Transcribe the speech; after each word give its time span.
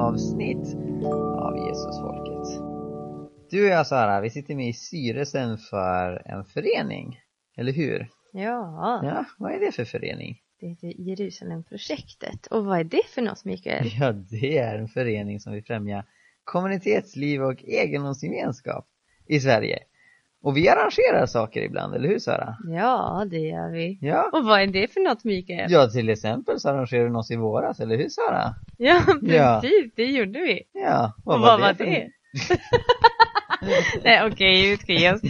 liveavsnitt 0.00 0.74
av 1.38 1.56
Jesusfolket. 1.68 2.60
Du 3.50 3.64
och 3.64 3.70
jag 3.70 3.86
Sara, 3.86 4.20
vi 4.20 4.30
sitter 4.30 4.54
med 4.54 4.68
i 4.68 4.72
styrelsen 4.72 5.58
för 5.58 6.22
en 6.26 6.44
förening, 6.44 7.20
eller 7.56 7.72
hur? 7.72 8.08
Ja, 8.32 9.00
Ja, 9.04 9.24
vad 9.38 9.52
är 9.52 9.60
det 9.60 9.72
för 9.72 9.84
förening? 9.84 10.38
det 10.60 10.66
heter 10.66 11.00
Jerusalemprojektet. 11.00 12.46
Och 12.46 12.64
vad 12.64 12.80
är 12.80 12.84
det 12.84 13.06
för 13.14 13.22
något 13.22 13.44
Mikael? 13.44 13.86
Ja, 14.00 14.12
det 14.12 14.58
är 14.58 14.78
en 14.78 14.88
förening 14.88 15.40
som 15.40 15.52
vill 15.52 15.64
främja 15.64 16.04
kommunitetsliv 16.44 17.42
och 17.42 17.64
egendomsgemenskap 17.64 18.86
i 19.26 19.40
Sverige. 19.40 19.78
Och 20.42 20.56
vi 20.56 20.68
arrangerar 20.68 21.26
saker 21.26 21.60
ibland, 21.62 21.94
eller 21.94 22.08
hur 22.08 22.18
Sara? 22.18 22.56
Ja, 22.68 23.26
det 23.30 23.38
gör 23.38 23.72
vi. 23.72 23.98
Ja. 24.00 24.30
Och 24.32 24.44
vad 24.44 24.60
är 24.60 24.66
det 24.66 24.88
för 24.92 25.00
något 25.00 25.24
Mikael? 25.24 25.72
Ja, 25.72 25.88
till 25.88 26.08
exempel 26.08 26.60
så 26.60 26.68
arrangerade 26.68 27.08
vi 27.10 27.16
oss 27.16 27.30
i 27.30 27.36
våras, 27.36 27.80
eller 27.80 27.96
hur 27.96 28.08
Sara? 28.08 28.54
Ja, 28.76 29.00
Ja. 29.22 29.60
precis, 29.62 29.92
det 29.96 30.04
gjorde 30.04 30.38
vi. 30.40 30.62
Ja, 30.72 31.12
Och 31.24 31.40
vad 31.40 31.60
var 31.60 31.74
för- 31.74 31.84
det? 31.84 32.08
Nej 34.04 34.26
okej, 34.26 34.76
ska 34.76 34.92
ge 34.92 35.12
oss. 35.12 35.20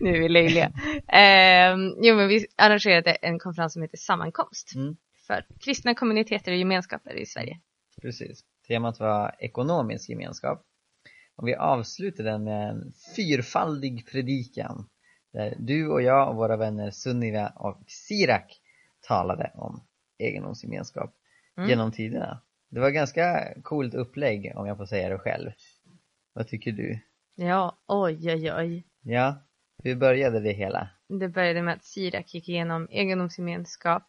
Nu 0.00 0.16
är 0.16 0.20
vi 0.20 0.28
löjliga. 0.28 0.70
Ehm, 1.08 1.80
jo 2.02 2.16
men 2.16 2.28
vi 2.28 2.46
arrangerade 2.56 3.10
en 3.12 3.38
konferens 3.38 3.72
som 3.72 3.82
heter 3.82 3.96
Sammankomst. 3.96 4.74
Mm. 4.74 4.96
För 5.26 5.44
kristna 5.64 5.94
kommuniteter 5.94 6.52
och 6.52 6.58
gemenskaper 6.58 7.14
i 7.18 7.26
Sverige. 7.26 7.58
Precis. 8.02 8.40
Temat 8.68 9.00
var 9.00 9.34
ekonomisk 9.38 10.08
gemenskap. 10.10 10.62
Och 11.38 11.48
vi 11.48 11.54
avslutade 11.54 12.30
den 12.30 12.44
med 12.44 12.68
en 12.70 12.92
fyrfaldig 13.16 14.06
predikan. 14.06 14.88
Där 15.32 15.54
du 15.58 15.88
och 15.88 16.02
jag 16.02 16.28
och 16.28 16.36
våra 16.36 16.56
vänner 16.56 16.90
Sunniva 16.90 17.48
och 17.48 17.82
Sirak 17.86 18.60
talade 19.00 19.50
om 19.54 19.80
egendomsgemenskap 20.18 21.14
Mm. 21.56 21.70
genom 21.70 21.92
tiderna. 21.92 22.42
Det 22.70 22.80
var 22.80 22.90
ganska 22.90 23.54
coolt 23.62 23.94
upplägg 23.94 24.52
om 24.56 24.66
jag 24.66 24.76
får 24.76 24.86
säga 24.86 25.08
det 25.08 25.18
själv. 25.18 25.50
Vad 26.32 26.48
tycker 26.48 26.72
du? 26.72 26.98
Ja, 27.34 27.78
oj 27.86 28.32
oj 28.32 28.52
oj. 28.52 28.86
Ja, 29.02 29.42
hur 29.84 29.96
började 29.96 30.40
det 30.40 30.52
hela? 30.52 30.88
Det 31.08 31.28
började 31.28 31.62
med 31.62 31.74
att 31.74 31.84
Sirak 31.84 32.34
gick 32.34 32.48
igenom 32.48 32.88
egendomsgemenskap 32.90 34.06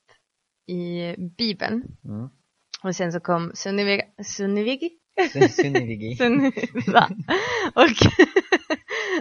i 0.66 1.16
Bibeln. 1.38 1.84
Mm. 2.06 2.30
Och 2.84 2.96
sen 2.96 3.12
så 3.12 3.20
kom 3.20 3.52
Sunnivig, 3.54 4.02
Sunnivig, 4.26 4.92
Sunnivigi. 5.50 6.16
Sunniva 6.16 7.10
och, 7.76 7.98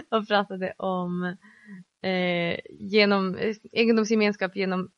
och 0.17 0.27
pratade 0.27 0.73
om 0.77 1.23
eh, 2.01 2.59
genom, 2.69 3.37
egendomsgemenskap 3.71 4.55
genom 4.55 4.91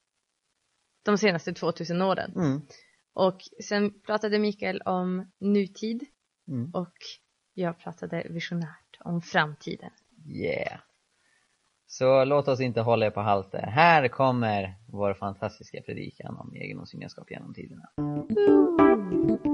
de 1.06 1.18
senaste 1.18 1.54
2000 1.54 2.02
åren. 2.02 2.34
Mm. 2.36 2.62
Och 3.14 3.38
sen 3.64 4.02
pratade 4.02 4.40
Mikael 4.40 4.82
om 4.82 5.32
nutid 5.40 6.06
Mm. 6.48 6.72
och 6.74 6.94
jag 7.54 7.80
pratade 7.80 8.28
visionärt 8.30 8.98
om 9.00 9.22
framtiden. 9.22 9.90
Yeah. 10.28 10.80
Så 11.88 12.26
låt 12.26 12.48
oss 12.48 12.60
inte 12.60 12.82
hålla 12.82 13.06
er 13.06 13.10
på 13.12 13.20
halter. 13.20 13.62
Här 13.62 14.08
kommer 14.08 14.76
vår 14.88 15.14
fantastiska 15.14 15.82
predikan 15.86 16.38
om 16.38 16.54
egendomsgemenskap 16.56 17.32
genom 17.32 17.54
tiderna. 17.54 17.90
Eh, 17.98 19.51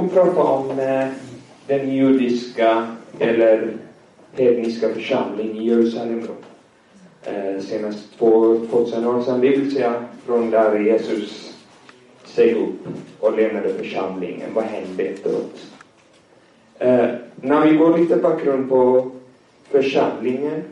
Hon 0.00 0.08
pratar 0.08 0.32
prata 0.32 0.50
om 0.50 0.80
eh, 0.80 1.08
den 1.66 1.94
judiska 1.94 2.96
eller 3.18 3.72
hedniska 4.32 4.94
församlingen 4.94 5.56
i 5.56 5.66
Jerusalem 5.66 6.26
då. 6.26 6.32
Eh, 7.30 7.60
senast 7.60 8.18
2000 8.18 9.06
år 9.06 9.22
sedan, 9.22 9.40
det 9.40 9.48
vill 9.48 9.74
säga 9.74 10.04
från 10.26 10.50
där 10.50 10.78
Jesus 10.78 11.54
steg 12.24 12.56
upp 12.56 12.88
och 13.20 13.36
lämnade 13.36 13.74
församlingen. 13.74 14.54
Vad 14.54 14.64
hände 14.64 15.02
efteråt? 15.02 15.66
Eh, 16.78 17.08
när 17.36 17.66
vi 17.66 17.76
går 17.76 17.98
lite 17.98 18.16
bakgrund 18.16 18.68
på 18.68 19.10
församlingen. 19.70 20.62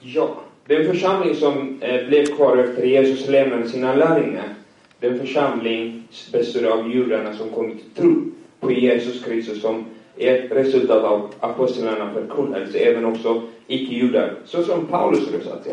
Ja, 0.00 0.34
den 0.66 0.86
församling 0.86 1.34
som 1.34 1.78
eh, 1.82 2.06
blev 2.06 2.26
kvar 2.26 2.56
efter 2.56 2.82
Jesus 2.82 3.28
lämnade 3.28 3.68
sina 3.68 3.94
lärjungar 3.94 4.54
den 5.00 5.18
församling 5.18 6.08
bestod 6.32 6.64
av 6.64 6.90
judarna 6.92 7.32
som 7.32 7.50
kommit 7.50 7.94
till 7.94 8.02
tro 8.02 8.24
på 8.60 8.72
Jesus 8.72 9.24
Kristus 9.24 9.62
som 9.62 9.84
är 10.16 10.34
ett 10.34 10.52
resultat 10.52 11.04
av 11.04 11.34
apostlarnas 11.40 12.14
förkunnelse, 12.14 12.78
även 12.78 13.04
också 13.04 13.42
icke-judar, 13.66 14.34
såsom 14.44 14.86
Paulus 14.86 15.28
då. 15.32 15.72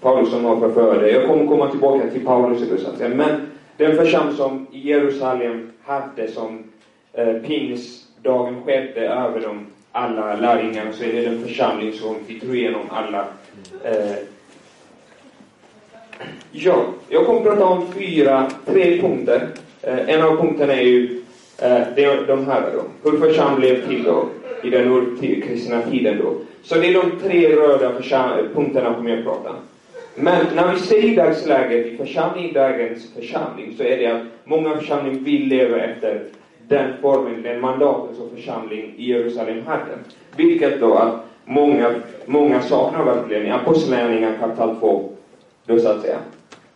Paulus 0.00 0.30
som 0.30 0.44
har 0.44 0.60
förförde. 0.60 1.10
Jag 1.10 1.26
kommer 1.26 1.46
komma 1.46 1.70
tillbaka 1.70 2.10
till 2.10 2.24
Paulus 2.24 2.62
då. 2.98 3.08
Men 3.08 3.40
den 3.76 3.96
församling 3.96 4.36
som 4.36 4.66
Jerusalem 4.70 5.72
hade 5.82 6.28
som 6.28 6.64
eh, 7.12 7.32
pingsdagen 7.32 8.62
skedde 8.64 9.08
över 9.08 9.40
dem 9.40 9.66
alla 9.92 10.36
lärjungarna 10.36 10.92
så 10.92 11.04
är 11.04 11.12
det 11.12 11.20
den 11.20 11.42
församling 11.42 11.92
som 11.92 12.16
vi 12.26 12.40
tror 12.40 12.56
igenom 12.56 12.82
alla 12.90 13.24
eh, 13.84 14.16
Ja, 16.52 16.84
jag 17.08 17.26
kommer 17.26 17.38
att 17.40 17.46
prata 17.46 17.64
om 17.64 17.92
fyra, 17.92 18.50
tre 18.66 19.00
punkter. 19.00 19.48
Eh, 19.82 20.08
en 20.08 20.22
av 20.22 20.36
punkterna 20.36 20.72
är 20.72 20.82
ju 20.82 21.22
Eh, 21.62 21.80
det 21.96 22.04
är 22.04 22.26
de 22.26 22.46
här 22.46 22.62
då. 22.74 23.10
Hur 23.10 23.18
församlingen 23.18 23.60
blev 23.60 23.88
till 23.88 24.04
då, 24.04 24.28
i 24.62 24.70
den 24.70 24.92
urkristna 24.92 25.82
tiden 25.82 26.18
då. 26.18 26.34
Så 26.62 26.74
det 26.74 26.86
är 26.86 26.94
de 26.94 27.28
tre 27.28 27.56
röda 27.56 27.92
punkterna 28.54 28.94
som 28.94 29.08
jag 29.08 29.24
pratar 29.24 29.42
prata. 29.42 29.56
Men 30.14 30.46
när 30.54 30.72
vi 30.72 30.80
ser 30.80 31.04
i 31.04 31.14
dagsläget 31.14 31.86
i 31.86 31.96
församling, 31.96 32.52
dagens 32.52 33.14
församling, 33.14 33.74
så 33.76 33.82
är 33.82 33.98
det 33.98 34.06
att 34.06 34.22
många 34.44 34.76
församlingar 34.76 35.20
vill 35.20 35.48
leva 35.48 35.78
efter 35.78 36.22
den 36.68 36.92
formen, 37.02 37.42
den 37.42 37.60
mandatet 37.60 38.16
som 38.16 38.30
församling 38.36 38.94
i 38.96 39.10
Jerusalem 39.10 39.66
hade. 39.66 39.92
Vilket 40.36 40.80
då 40.80 40.94
att 40.94 41.24
många, 41.44 41.94
många 42.26 42.60
saknar 42.60 43.04
verkligen 43.04 43.46
i 43.46 43.50
Apostlagärningarna 43.50 44.36
kapitel 44.40 44.76
2, 44.80 45.08
då 45.66 45.78
så 45.78 45.88
att 45.88 46.02
säga 46.02 46.18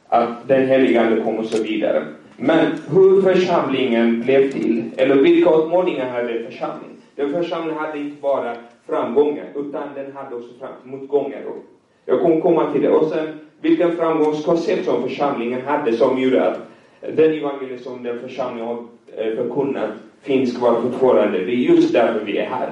att 0.08 0.48
den 0.48 0.68
helige 0.68 1.00
Ande 1.00 1.20
kom 1.20 1.38
och 1.38 1.44
så 1.44 1.62
vidare. 1.62 2.04
Men 2.36 2.66
hur 2.90 3.22
församlingen 3.22 4.20
blev 4.20 4.50
till, 4.50 4.90
eller 4.96 5.14
vilka 5.14 5.50
utmaningar 5.50 6.10
hade 6.10 6.44
församlingen? 6.44 6.96
Den 7.16 7.32
församlingen 7.32 7.80
hade 7.80 7.98
inte 7.98 8.22
bara 8.22 8.56
framgångar, 8.86 9.44
utan 9.54 9.82
den 9.94 10.12
hade 10.12 10.36
också 10.36 10.48
fram, 10.58 10.72
motgångar. 10.82 11.42
Jag 12.04 12.20
kommer 12.20 12.40
komma 12.40 12.72
till 12.72 12.82
det. 12.82 12.88
Och 12.88 13.08
sen 13.08 13.40
vilken 13.60 13.96
framgångskoncept 13.96 14.84
som 14.84 15.02
församlingen 15.02 15.60
hade 15.66 15.96
som 15.96 16.18
gjorde 16.18 16.50
att 16.50 16.58
den 17.00 17.34
evangelium 17.34 17.78
som 17.78 18.02
den 18.02 18.20
församlingen 18.20 18.68
har 18.68 18.84
eh, 19.16 19.36
förkunnat 19.36 19.90
finns 20.22 20.56
kvar 20.56 20.80
fortfarande. 20.82 21.38
Det 21.38 21.52
är 21.52 21.56
just 21.56 21.92
därför 21.92 22.24
vi 22.24 22.38
är 22.38 22.46
här. 22.46 22.70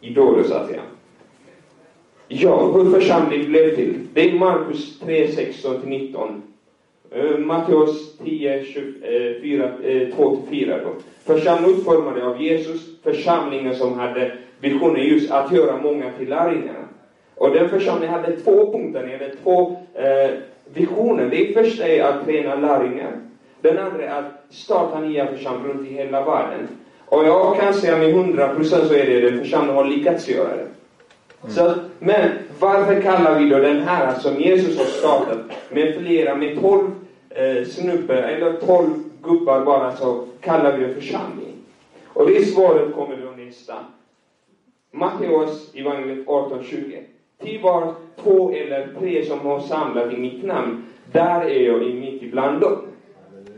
I 0.00 0.10
Doro, 0.10 0.44
så 0.44 0.54
att 0.54 0.66
säga. 0.66 0.80
Ja, 2.28 2.72
hur 2.72 2.90
församlingen 2.90 3.46
blev 3.46 3.74
till. 3.74 4.06
Det 4.14 4.30
är 4.30 4.38
Markus 4.38 4.98
3, 4.98 5.26
16-19. 5.26 6.40
Uh, 7.16 7.38
Matteus 7.38 8.18
10, 8.18 8.64
24, 8.64 9.64
uh, 9.64 10.08
2-4 10.16 10.84
då. 10.84 10.90
Församlingen 11.34 11.78
utformade 11.78 12.26
av 12.26 12.42
Jesus, 12.42 12.80
församlingen 13.02 13.76
som 13.76 13.98
hade 13.98 14.32
visionen 14.60 15.04
just 15.04 15.30
att 15.30 15.52
göra 15.52 15.76
många 15.82 16.12
till 16.18 16.28
lärjungarna. 16.28 16.88
Och 17.34 17.50
den 17.50 17.68
församlingen 17.68 18.14
hade 18.14 18.36
två 18.36 18.72
punkter, 18.72 19.18
hade 19.18 19.34
två 19.42 19.76
eh, 19.94 20.30
visioner. 20.74 21.28
Det 21.30 21.54
första 21.54 21.88
är 21.88 22.02
att 22.02 22.24
träna 22.24 22.54
lärjungar. 22.54 23.12
Den 23.60 23.78
andra 23.78 24.04
är 24.04 24.18
att 24.18 24.44
starta 24.50 25.00
nya 25.00 25.26
församlingar 25.26 25.74
runt 25.74 25.88
i 25.88 25.92
hela 25.92 26.24
världen. 26.24 26.68
Och 27.04 27.24
jag 27.24 27.60
kan 27.60 27.74
säga 27.74 27.96
med 27.96 28.14
100% 28.14 28.64
så 28.64 28.94
är 28.94 29.06
det 29.06 29.20
den 29.20 29.40
församlingen 29.40 29.76
har 29.76 29.84
lyckats 29.84 30.28
göra 30.28 30.48
det. 30.56 30.66
Så, 31.50 31.74
men 31.98 32.30
varför 32.58 33.00
kallar 33.00 33.38
vi 33.38 33.50
då 33.50 33.58
den 33.58 33.80
här 33.80 34.14
som 34.14 34.40
Jesus 34.40 34.78
har 34.78 34.84
startat 34.84 35.38
med 35.70 35.94
flera, 35.94 36.34
med 36.34 36.60
tolv 36.60 36.90
eh, 37.38 37.64
snubbe, 37.64 38.22
eller 38.22 38.52
tolv 38.52 38.94
gubbar 39.22 39.64
bara 39.64 39.96
så 39.96 40.24
kallar 40.40 40.78
vi 40.78 40.84
det 40.84 40.94
församling? 40.94 41.54
Och 42.06 42.26
det 42.26 42.44
svaret 42.44 42.94
kommer 42.94 43.16
då 43.16 43.44
nästa. 43.44 43.74
Matteus 44.90 45.74
evangeliet 45.74 46.26
18.20. 46.26 47.02
Till 47.42 47.60
var 47.60 47.94
två 48.22 48.52
eller 48.52 48.88
tre 48.98 49.24
som 49.24 49.40
har 49.40 49.60
samlat 49.60 50.12
i 50.12 50.16
mitt 50.16 50.44
namn, 50.44 50.84
där 51.12 51.40
är 51.40 51.66
jag 51.66 51.82
i 51.82 51.94
mitt 51.94 52.22
ibland 52.22 52.60
dem. 52.60 52.76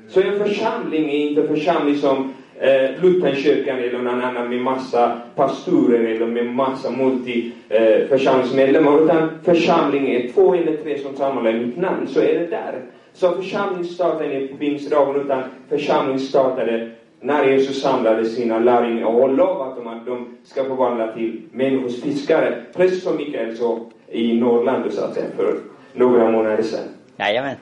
Så 0.08 0.22
en 0.22 0.38
församling 0.38 1.10
är 1.10 1.28
inte 1.28 1.40
en 1.40 1.48
församling 1.48 1.96
som 1.96 2.32
eh, 2.58 2.90
Lutherkyrkan 3.02 3.78
eller 3.78 3.98
någon 3.98 4.20
annan 4.20 4.48
med 4.48 4.60
massa 4.60 5.20
pastorer 5.34 6.04
eller 6.04 6.26
med 6.26 6.46
massa 6.46 6.90
multiförsamlingsmedlemmar, 6.90 8.92
eh. 8.92 8.98
Utan 9.04 9.30
församling 9.44 10.14
är 10.14 10.28
två 10.28 10.54
eller 10.54 10.76
tre 10.76 10.98
som 10.98 11.16
samlar 11.16 11.50
i 11.50 11.66
mitt 11.66 11.76
namn, 11.76 12.06
så 12.06 12.20
är 12.20 12.40
det 12.40 12.46
där. 12.46 12.82
Så 13.12 13.32
församling 13.32 13.84
startade 13.84 14.42
inte 14.42 14.54
pingstdagen 14.54 15.24
utan 15.24 15.42
församling 15.68 16.18
startade 16.18 16.90
när 17.20 17.44
Jesus 17.44 17.82
samlade 17.82 18.24
sina 18.24 18.58
lärjungar 18.58 19.06
och 19.06 19.36
lovat 19.36 19.76
dem 19.76 19.86
att 19.86 20.06
de 20.06 20.36
ska 20.44 20.64
förvandla 20.64 21.12
till 21.12 21.42
människors 21.52 22.00
fiskare. 22.02 22.64
Precis 22.76 23.02
som 23.02 23.16
Mikael 23.16 23.56
sa 23.56 23.80
i 24.08 24.40
Norrland 24.40 24.92
så 24.92 25.04
att 25.04 25.14
säga, 25.14 25.26
för 25.36 25.60
några 25.94 26.30
månader 26.30 26.62
sedan. 26.62 26.84
Jajamän. 27.16 27.56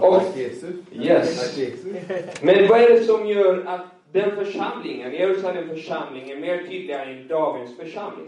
Och-. 0.00 0.22
Yes. 0.92 1.56
Men 2.42 2.68
vad 2.68 2.80
är 2.80 2.90
det 2.90 3.04
som 3.04 3.26
gör 3.26 3.64
att 3.66 3.80
den 4.12 4.36
församlingen, 4.36 5.12
Jerusalem 5.12 5.68
församling, 5.68 6.30
är 6.30 6.36
mer 6.36 6.58
tydligare 6.58 7.10
än 7.10 7.28
dagens 7.28 7.76
församling? 7.76 8.26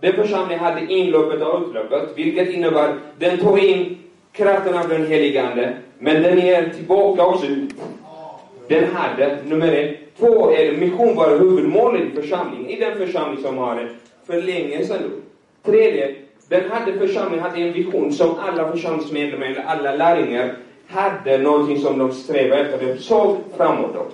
Den 0.00 0.12
församlingen 0.12 0.64
hade 0.64 0.92
inloppet 0.92 1.42
och 1.42 1.60
utloppet, 1.68 2.18
vilket 2.18 2.48
innebär 2.48 2.94
den 3.18 3.38
tog 3.38 3.58
in 3.58 3.98
kraften 4.32 4.74
av 4.74 4.88
den 4.88 5.06
helige 5.06 5.42
Ande, 5.42 5.76
men 5.98 6.22
den 6.22 6.38
ger 6.38 6.68
tillbaka 6.68 7.26
också. 7.26 7.46
Den 8.68 8.84
hade, 8.94 9.38
nummer 9.44 9.72
ett, 9.72 9.98
två, 10.18 10.52
är 10.52 10.76
mission 10.76 11.16
var 11.16 11.38
huvudmålet 11.38 12.02
i 12.02 12.20
församlingen, 12.20 12.70
i 12.70 12.80
den 12.80 12.98
församling 12.98 13.42
som 13.42 13.58
har 13.58 13.76
det 13.76 13.88
för 14.26 14.42
länge 14.42 14.84
sedan. 14.84 14.98
då. 15.02 15.70
Tredje, 15.70 16.14
den 16.48 16.70
hade 16.70 16.98
församlingen 16.98 17.44
hade 17.44 17.60
en 17.60 17.72
vision 17.72 18.12
som 18.12 18.38
alla 18.38 18.72
församlingsmedlemmar, 18.72 19.46
eller 19.46 19.62
alla 19.62 19.94
lärjungar, 19.94 20.54
hade 20.88 21.38
någonting 21.38 21.78
som 21.78 21.98
de 21.98 22.12
strävade 22.12 22.60
efter, 22.60 22.86
de 22.86 22.98
såg 22.98 23.36
framåt 23.56 23.94
då. 23.94 24.06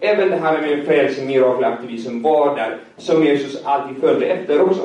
Även 0.00 0.30
det 0.30 0.36
här 0.36 0.60
med 0.60 0.86
frälsning, 0.86 1.26
mirakelaktivism 1.26 2.22
var 2.22 2.56
där, 2.56 2.76
som 2.96 3.24
Jesus 3.24 3.64
alltid 3.64 4.00
följde 4.00 4.26
efter 4.26 4.60
också. 4.60 4.82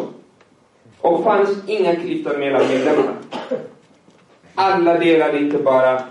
Och 1.01 1.23
fanns 1.23 1.49
inga 1.67 1.95
klyftor 1.95 2.37
mellan 2.37 2.67
medlemmarna. 2.67 3.11
Alla 4.55 4.97
delade 4.97 5.39
inte 5.39 5.57
bara 5.57 6.01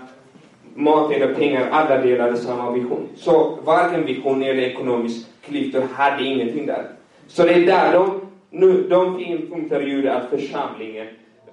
mat 0.73 1.11
eller 1.11 1.33
pengar, 1.33 1.69
alla 1.71 1.97
delade 1.97 2.37
samma 2.37 2.71
vision. 2.71 3.09
Så 3.15 3.57
varken 3.63 4.05
vision 4.05 4.43
eller 4.43 4.61
ekonomisk 4.61 5.27
klyftor 5.45 5.83
hade 5.93 6.23
ingenting 6.23 6.65
där. 6.65 6.85
Så 7.27 7.43
det 7.43 7.53
är 7.53 7.65
där 7.65 7.93
de, 7.93 8.21
nu, 8.49 8.87
de 8.89 9.17
finpunkter 9.17 9.81
gjorde 9.81 10.13
att 10.13 10.29
församlingen 10.29 11.07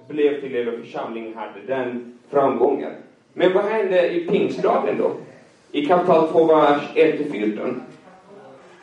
blev 0.07 0.41
till, 0.41 0.55
eller 0.55 0.77
församlingen 0.77 1.33
hade 1.35 1.75
den 1.75 2.17
framgången. 2.29 2.91
Men 3.33 3.53
vad 3.53 3.65
hände 3.65 4.11
i 4.11 4.27
pingstdagen 4.27 4.97
då? 4.97 5.11
I 5.71 5.85
kapitel 5.85 6.27
2, 6.27 6.45
vers 6.45 6.81
1-14 6.95 7.79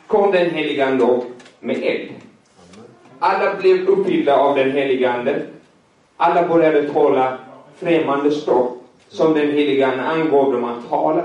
kom 0.07 0.31
den 0.31 0.49
helige 0.49 0.85
Ande 0.85 1.03
upp 1.03 1.23
med 1.59 1.77
eld. 1.83 2.09
Alla 3.19 3.55
blev 3.55 3.87
uppfyllda 3.87 4.37
av 4.37 4.55
den 4.55 4.71
helige 4.71 5.11
Ande. 5.11 5.41
Alla 6.17 6.47
började 6.47 6.83
tala 6.93 7.37
främmande 7.75 8.31
språk 8.31 8.77
som 9.09 9.33
den 9.33 9.51
helige 9.51 9.87
Ande 9.87 10.03
angav 10.03 10.51
dem 10.51 10.63
att 10.63 10.89
tala. 10.89 11.23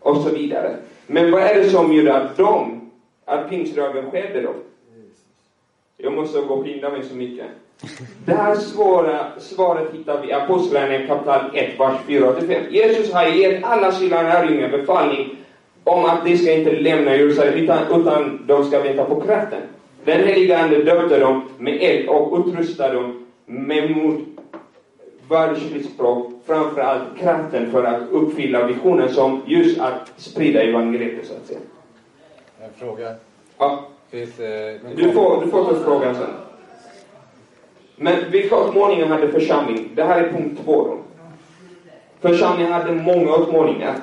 Och 0.00 0.16
så 0.16 0.30
vidare. 0.30 0.76
Men 1.06 1.30
vad 1.30 1.42
är 1.42 1.54
det 1.54 1.70
som 1.70 1.92
gjorde 1.92 2.16
att 2.16 2.36
de, 2.36 2.80
att 3.24 3.50
pingstdagen 3.50 4.10
skedde 4.10 4.40
då? 4.40 4.54
Jag 5.96 6.12
måste 6.12 6.40
gå 6.40 6.54
och 6.54 6.64
skynda 6.64 6.90
mig 6.90 7.02
så 7.04 7.14
mycket. 7.14 7.46
Det 8.26 8.32
här 8.32 8.54
svåra, 8.54 9.40
svaret 9.40 9.94
hittar 9.94 10.22
vi 10.22 10.28
i 10.28 10.32
Apostlagärningarna 10.32 11.06
kapitel 11.06 11.64
1, 11.64 11.80
vers 11.80 11.96
4-5. 12.06 12.70
Jesus 12.70 13.12
har 13.12 13.26
gett 13.26 13.64
alla 13.64 13.92
sina 13.92 14.22
lärjungar 14.22 14.68
befallning 14.68 15.36
om 15.84 16.04
att 16.04 16.24
de 16.24 16.38
ska 16.38 16.52
inte 16.52 16.72
lämna 16.72 17.16
Jerusalem 17.16 17.54
utan, 17.54 18.00
utan 18.00 18.44
de 18.46 18.64
ska 18.64 18.80
vänta 18.80 19.04
på 19.04 19.20
kraften. 19.20 19.62
Den 20.04 20.28
helige 20.28 20.58
Ande 20.58 20.82
döpte 20.82 21.18
dem 21.18 21.48
med 21.58 21.78
eld 21.80 22.08
och 22.08 22.38
utrustade 22.38 22.94
dem 22.94 23.26
med 23.46 23.96
mod, 23.96 24.24
världsligt 25.28 25.94
språk, 25.94 26.32
framförallt 26.46 27.02
kraften 27.20 27.70
för 27.70 27.84
att 27.84 28.02
uppfylla 28.10 28.66
visionen 28.66 29.08
som 29.08 29.42
just 29.46 29.80
att 29.80 30.12
sprida 30.16 30.62
evangeliet 30.62 31.26
så 31.26 31.32
att 31.34 31.46
säga. 31.46 31.58
En 32.60 32.70
fråga. 32.78 33.14
Ja, 33.58 33.84
Finns 34.10 34.38
men 34.38 34.96
du 34.96 35.12
får, 35.12 35.44
du 35.44 35.50
får 35.50 35.64
ta 35.64 35.74
frågan 35.84 36.14
sen. 36.14 36.30
Men 37.96 38.30
vilka 38.30 38.56
utmaningar 38.56 39.06
hade 39.06 39.28
församlingen? 39.28 39.88
Det 39.94 40.02
här 40.04 40.22
är 40.22 40.30
punkt 40.32 40.60
två 40.64 40.84
då. 40.84 40.98
Församlingen 42.20 42.72
hade 42.72 42.92
många 42.92 43.36
utmaningar 43.36 43.94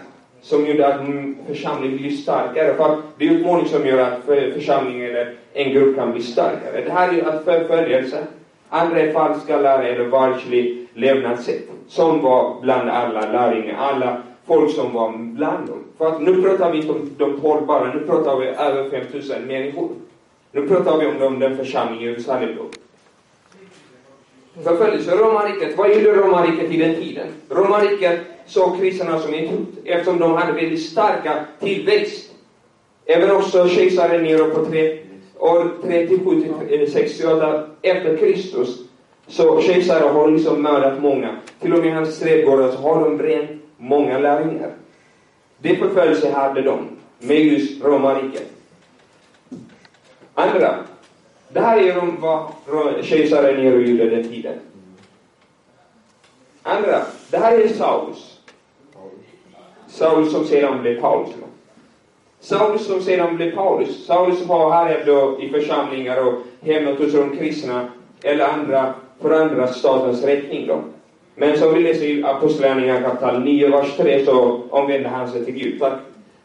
som 0.41 0.65
gjorde 0.65 0.87
att 0.87 1.01
församlingen 1.47 1.97
blir 1.97 2.11
starkare. 2.11 2.73
För 2.73 2.97
det 3.17 3.27
är 3.27 3.31
utmaning 3.31 3.65
som 3.65 3.85
gör 3.87 3.97
att 3.97 4.23
för- 4.25 4.51
församlingen 4.51 5.09
eller 5.09 5.35
en 5.53 5.73
grupp 5.73 5.95
kan 5.95 6.11
bli 6.11 6.21
starkare. 6.21 6.81
Det 6.85 6.91
här 6.91 7.09
är 7.09 7.13
ju 7.13 7.21
att 7.25 7.43
förföljelse. 7.43 8.23
Andra 8.69 8.99
är 8.99 9.13
falska 9.13 9.57
lärare 9.57 9.87
eller 9.89 10.05
världslig 10.05 10.78
levnadssätt. 10.93 11.69
Som 11.87 12.21
var 12.21 12.61
bland 12.61 12.89
alla 12.89 13.31
lärjungar, 13.31 13.75
alla 13.77 14.21
folk 14.47 14.71
som 14.71 14.93
var 14.93 15.11
bland 15.17 15.67
dem. 15.67 15.83
För 15.97 16.07
att 16.07 16.21
nu 16.21 16.41
pratar 16.41 16.71
vi 16.71 16.77
inte 16.77 16.91
om 16.91 17.09
de 17.17 17.41
tolv 17.41 17.65
bara, 17.65 17.93
nu 17.93 17.99
pratar 17.99 18.39
vi 18.39 18.45
över 18.45 18.89
5000 18.89 19.45
människor. 19.47 19.89
Nu 20.51 20.67
pratar 20.67 20.97
vi 20.97 21.05
om 21.05 21.19
dem, 21.19 21.39
den 21.39 21.57
församling 21.57 22.01
i 22.01 22.05
Jerusalem 22.05 22.49
då. 22.57 22.65
Förföljelse, 24.63 25.15
romarriket. 25.15 25.77
Vad 25.77 25.89
gjorde 25.89 26.13
romarriket 26.13 26.71
i 26.71 26.77
den 26.77 26.95
tiden? 26.95 27.27
Romarriket 27.49 28.19
såg 28.45 28.79
kristna 28.79 29.19
som 29.19 29.33
ett 29.33 29.49
hot 29.49 29.67
eftersom 29.85 30.19
de 30.19 30.33
hade 30.33 30.53
väldigt 30.53 30.81
starka 30.81 31.45
tillväxt. 31.59 32.31
Även 33.05 33.31
också 33.31 33.69
kejsaren 33.69 34.23
Nero 34.23 34.49
på 34.49 34.65
tre, 34.65 34.99
år 35.37 35.71
37 35.83 36.43
till 36.67 36.91
68 36.91 37.55
eh, 37.81 37.95
efter 37.95 38.17
Kristus. 38.17 38.79
Så 39.29 39.61
kejsaren 39.61 40.15
har 40.15 40.31
liksom 40.31 40.61
mördat 40.61 41.01
många. 41.01 41.35
Till 41.59 41.73
och 41.73 41.79
med 41.79 41.95
hans 41.95 42.19
trädgårdar 42.19 42.71
så 42.71 42.77
har 42.77 43.03
de 43.03 43.17
bränt 43.17 43.51
många 43.77 44.19
lärjungar. 44.19 44.71
Det 45.57 45.75
förföljelse 45.75 46.31
hade 46.31 46.61
de 46.61 46.87
med 47.19 47.39
just 47.39 47.83
romarriket. 47.83 48.51
Andra, 50.33 50.75
det 51.49 51.59
här 51.59 51.77
är 51.77 52.21
vad 52.21 52.51
kejsaren 53.05 53.63
Nero 53.63 53.79
gjorde 53.79 54.09
den 54.09 54.23
tiden. 54.23 54.59
Andra, 56.63 57.01
det 57.31 57.37
här 57.37 57.59
är 57.59 57.67
Saulus. 57.67 58.39
Saulus 59.87 60.31
som 60.31 60.45
sedan 60.45 60.81
blev 60.81 61.01
Paulus. 61.01 61.29
Saulus 62.39 62.87
som 62.87 63.01
sedan 63.01 63.35
blev 63.35 63.55
Paulus. 63.55 64.05
Saulus 64.05 64.45
var 64.45 64.71
här 64.71 65.03
då 65.05 65.41
i 65.41 65.49
församlingar 65.49 66.27
och 66.27 66.33
hemmet 66.61 66.99
hos 66.99 67.13
de 67.13 67.37
kristna 67.37 67.87
eller 68.23 68.47
andra 68.47 68.93
för 69.21 69.41
andra 69.41 69.67
statens 69.67 70.23
räkning 70.23 70.67
då. 70.67 70.81
Men 71.35 71.57
som 71.57 71.73
vi 71.73 71.79
läser 71.79 72.05
i 72.05 72.23
Apostlagärningarna 72.23 73.01
kapitel 73.01 73.41
9, 73.41 73.69
vers 73.69 73.97
3 73.97 74.25
så 74.25 74.61
omvände 74.69 75.09
han 75.09 75.31
sig 75.31 75.45
till 75.45 75.53
Gud. 75.53 75.79
Tack, 75.79 75.93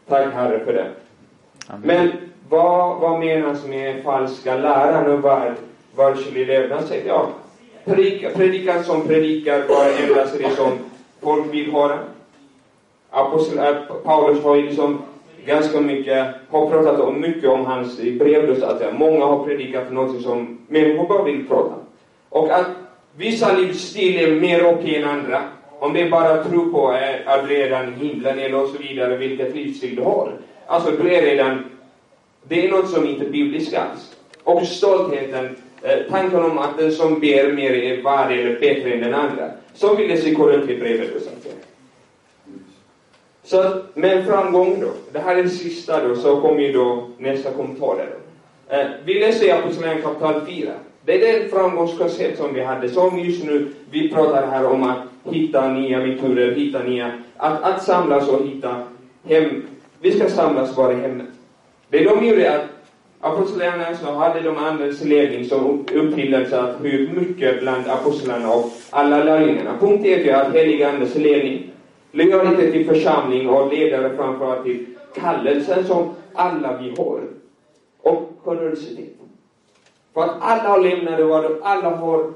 tack 0.07 0.33
Herre 0.33 0.59
för 0.65 0.73
det. 0.73 0.87
Amen. 1.67 1.81
Men 1.83 2.11
vad, 2.49 2.99
vad 2.99 3.19
menas 3.19 3.65
med 3.65 4.03
falska 4.03 4.57
läran 4.57 5.11
och 5.11 5.25
värld, 5.25 5.53
världslig 5.95 6.47
levnadssätt? 6.47 7.03
Ja, 7.07 7.29
predika, 7.85 8.83
som 8.83 9.07
predikar 9.07 9.67
bara 9.67 9.89
endast 9.89 10.37
det 10.37 10.55
som 10.55 10.71
folk 11.21 11.53
vill 11.53 11.71
höra. 11.71 11.99
Apostel, 13.09 13.57
äh, 13.59 13.75
Paulus 14.03 14.43
har 14.43 14.55
ju 14.55 14.61
liksom 14.61 15.01
ganska 15.45 15.81
mycket, 15.81 16.27
har 16.49 16.69
pratat 16.69 16.99
om 16.99 17.21
mycket 17.21 17.49
om 17.49 17.65
hans 17.65 17.97
brev 17.97 18.59
så 18.59 18.65
att. 18.65 18.99
Många 18.99 19.25
har 19.25 19.43
predikat 19.43 19.91
något 19.91 20.21
som 20.21 20.57
människor 20.67 21.07
bara 21.07 21.23
vill 21.23 21.47
prata. 21.47 21.84
Och 22.35 22.51
att 22.51 22.67
vissa 23.17 23.57
livsstil 23.57 24.17
är 24.17 24.39
mer 24.39 24.65
okej 24.65 24.95
än 24.95 25.09
andra. 25.09 25.43
Om 25.79 25.93
det 25.93 26.01
är 26.01 26.09
bara 26.09 26.43
tro 26.43 26.71
på 26.71 26.89
att 27.25 27.49
redan 27.49 27.93
i 27.93 28.07
himlen 28.07 28.39
eller 28.39 28.63
och 28.63 28.69
så 28.69 28.77
vidare, 28.77 29.17
vilket 29.17 29.55
livsstil 29.55 29.95
du 29.95 30.01
har. 30.01 30.31
Alltså 30.65 30.91
du 30.91 31.13
är 31.13 31.21
redan, 31.21 31.65
det 32.43 32.65
är 32.65 32.71
något 32.71 32.89
som 32.89 33.07
inte 33.07 33.25
är 33.25 33.29
bibliskt 33.29 33.77
alls. 33.77 34.15
Och 34.43 34.67
stoltheten, 34.67 35.57
eh, 35.81 35.97
tanken 36.09 36.43
om 36.43 36.57
att 36.57 36.77
den 36.77 36.91
som 36.91 37.19
ber 37.19 37.53
mer 37.53 37.71
är 37.71 38.01
värd 38.01 38.31
eller 38.31 38.59
bättre 38.59 38.93
än 38.93 39.01
den 39.01 39.13
andra. 39.13 39.51
Så 39.73 39.95
vill 39.95 40.09
det 40.09 40.17
se 40.17 40.35
Korintierbrevet 40.35 41.15
och 41.15 41.21
sånt 41.21 41.43
där. 41.43 41.53
Så 43.43 43.81
men 43.93 44.17
med 44.17 44.25
framgång 44.25 44.79
då, 44.81 44.91
det 45.11 45.19
här 45.19 45.35
är 45.35 45.43
det 45.43 45.49
sista 45.49 46.07
då, 46.07 46.15
så 46.15 46.41
kommer 46.41 46.61
ju 46.61 46.71
då 46.71 47.09
nästa 47.17 47.51
kommentar 47.51 47.95
då. 47.95 48.75
Eh, 48.75 48.87
vi 49.05 49.19
läser 49.19 49.45
i 49.45 49.51
Apostlagärningarna 49.51 50.13
kapitel 50.19 50.55
4. 50.55 50.73
Det 51.05 51.13
är 51.13 51.39
den 51.39 51.49
framgångskoncept 51.49 52.37
som 52.37 52.53
vi 52.53 52.63
hade, 52.63 52.89
som 52.89 53.19
just 53.19 53.43
nu, 53.43 53.67
vi 53.89 54.09
pratar 54.09 54.47
här 54.47 54.65
om 54.65 54.83
att 54.83 54.97
hitta 55.23 55.73
nya 55.73 55.99
metoder, 55.99 56.51
hitta 56.51 56.83
nya, 56.83 57.11
att, 57.37 57.63
att 57.63 57.83
samlas 57.83 58.29
och 58.29 58.47
hitta 58.47 58.83
hem, 59.23 59.63
vi 60.01 60.11
ska 60.11 60.29
samlas 60.29 60.75
bara 60.75 60.93
i 60.93 60.95
hemmet. 60.95 61.27
Det 61.89 62.03
de 62.03 62.25
gjorde 62.25 62.55
att 62.55 62.65
Apostlagärningarna 63.19 63.97
så 63.97 64.11
hade 64.11 64.41
de 64.41 64.57
andens 64.57 65.03
ledning 65.03 65.45
som 65.45 65.85
uppfyllelse 65.93 66.61
att 66.61 66.75
hur 66.81 67.07
mycket 67.07 67.59
bland 67.59 67.87
apostlarna 67.87 68.53
och 68.53 68.71
alla 68.89 69.23
lärjungarna. 69.23 69.77
Punkt 69.79 70.05
ett 70.05 70.27
är 70.27 70.33
att 70.33 70.55
heliga 70.55 70.89
andes 70.89 71.15
ledning 71.15 71.71
lojalitet 72.11 72.71
till 72.71 72.85
församling 72.85 73.49
och 73.49 73.73
ledare 73.73 74.15
framförallt 74.17 74.63
till 74.63 74.85
kallelsen 75.15 75.85
som 75.85 76.09
alla 76.33 76.77
vi 76.77 76.89
har. 76.97 77.21
Och 78.01 78.31
generositet. 78.43 79.24
För 80.15 80.23
att 80.23 80.41
alla 80.41 80.69
har 80.69 80.81
lämnat 80.81 81.19
vad 81.19 81.43
de, 81.43 81.59
alla 81.63 81.89
har 81.89 82.33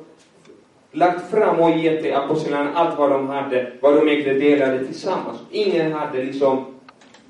lagt 0.92 1.32
fram 1.32 1.60
och 1.60 1.78
gett 1.78 2.04
till 2.04 2.16
apostlarna 2.16 2.74
allt 2.74 3.00
vad 3.00 3.12
de 3.12 3.28
hade, 3.28 3.72
vad 3.82 3.96
de 3.96 4.08
ägde 4.08 4.34
delade 4.34 4.86
tillsammans. 4.86 5.38
Ingen 5.52 5.94
hade 5.94 6.24
liksom 6.24 6.66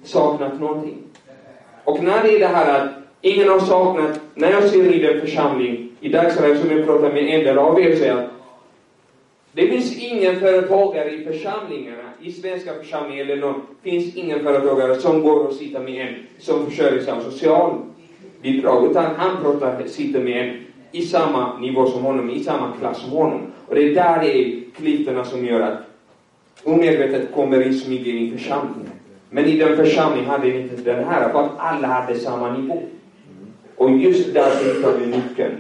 saknat 0.04 0.60
någonting. 0.60 0.98
Och 1.84 2.04
när 2.04 2.24
det 2.24 2.36
är 2.36 2.40
det 2.40 2.48
här 2.48 2.82
att 2.82 2.90
ingen 3.22 3.50
har 3.50 3.60
saknat, 3.60 4.20
när 4.34 4.52
jag 4.52 4.64
ser 4.64 4.94
i 4.96 5.00
den 5.00 5.22
församling, 5.22 5.92
i 6.00 6.10
dagsläget 6.10 6.62
som 6.62 6.72
jag 6.72 6.86
pratar 6.86 7.14
med 7.14 7.24
en 7.24 7.44
del 7.44 7.58
av 7.58 7.82
er, 7.82 7.96
säger 7.96 8.16
att 8.16 8.30
det 9.52 9.68
finns 9.68 9.98
ingen 9.98 10.40
företagare 10.40 11.10
i 11.12 11.26
församlingarna, 11.26 12.10
i 12.22 12.32
svenska 12.32 12.74
församlingar 12.74 13.24
eller 13.24 13.36
någon, 13.36 13.62
finns 13.84 14.16
ingen 14.16 14.44
företagare 14.44 14.96
som 14.96 15.22
går 15.22 15.48
och 15.48 15.54
sitter 15.54 15.80
med 15.80 16.08
en 16.08 16.16
som 16.40 16.66
försörjer 16.66 17.32
sig 17.32 17.50
av 17.50 17.90
bidrag, 18.42 18.92
utan 18.92 19.06
han 19.16 19.44
pratar, 19.44 19.88
sitter 19.88 20.24
med 20.24 20.50
en 20.50 20.56
i 20.92 21.02
samma 21.02 21.60
nivå 21.60 21.86
som 21.86 22.04
honom, 22.04 22.30
i 22.30 22.44
samma 22.44 22.72
klass 22.80 23.02
som 23.02 23.12
honom. 23.12 23.42
Och 23.68 23.76
det 23.76 23.82
är 23.82 23.96
där 23.96 24.20
det 24.22 24.38
är 24.38 24.62
klyftorna 24.76 25.26
som 25.26 25.46
gör 25.46 25.62
att 25.62 25.78
omedvetet 26.64 27.34
kommer 27.34 27.68
in 27.68 27.74
smyger 27.74 28.14
in 28.14 28.28
i 28.28 28.32
församlingen. 28.38 28.92
Men 29.30 29.46
i 29.46 29.58
den 29.58 29.78
församlingen 29.78 30.30
hade 30.30 30.48
ni 30.48 30.60
inte 30.60 30.82
den 30.82 31.04
här, 31.06 31.30
för 31.30 31.40
att 31.40 31.52
alla 31.58 31.88
hade 31.88 32.20
samma 32.20 32.58
nivå. 32.58 32.82
Och 33.76 33.92
just 33.92 34.34
där 34.34 34.52
hittar 34.64 34.98
vi 35.00 35.06
nyckeln. 35.06 35.54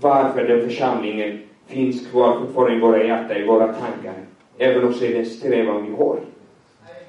Varför 0.00 0.44
den 0.44 0.68
församlingen 0.68 1.38
finns 1.66 2.06
kvar 2.06 2.38
fortfarande 2.40 2.76
i 2.76 2.80
våra 2.80 3.04
hjärtan, 3.04 3.36
i 3.36 3.46
våra 3.46 3.66
tankar. 3.66 4.14
Även 4.58 4.84
om 4.84 4.94
det 5.00 5.06
är 5.06 5.14
den 5.14 5.26
strävan 5.26 5.86
vi 5.86 5.96
har. 5.96 6.18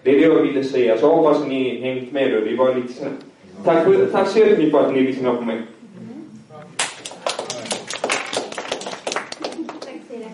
Det 0.04 0.12
är 0.12 0.16
det 0.16 0.36
jag 0.36 0.42
ville 0.42 0.64
säga. 0.64 0.98
Så 0.98 1.16
hoppas 1.16 1.48
ni 1.48 1.82
hängt 1.82 2.12
med. 2.12 2.32
Då. 2.32 2.40
Vi 2.40 2.56
var 2.56 2.76
lite 2.76 2.94
snabbt. 2.94 3.26
Tack, 3.64 3.84
för, 3.84 4.06
tack 4.12 4.28
så 4.28 4.40
jättemycket 4.40 4.72
för 4.72 4.88
att 4.88 4.94
ni 4.94 5.02
lyssnade 5.02 5.38
på 5.38 5.46
mig. 5.46 5.62
Tack 9.80 10.02
Siri. 10.08 10.28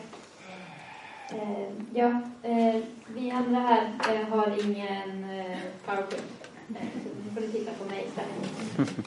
Eh, 1.30 1.68
ja, 1.94 2.22
eh, 2.44 2.82
vi 3.08 3.32
andra 3.32 3.60
här 3.60 3.82
eh, 4.10 4.28
har 4.30 4.48
ingen 4.64 5.24
eh, 5.40 5.58
powerpoint. 5.86 6.50
Eh, 6.70 6.86
nu 7.26 7.32
får 7.34 7.42
du 7.42 7.48
titta 7.48 7.72
på 7.72 7.86
mig 7.90 8.08
istället. 8.08 9.06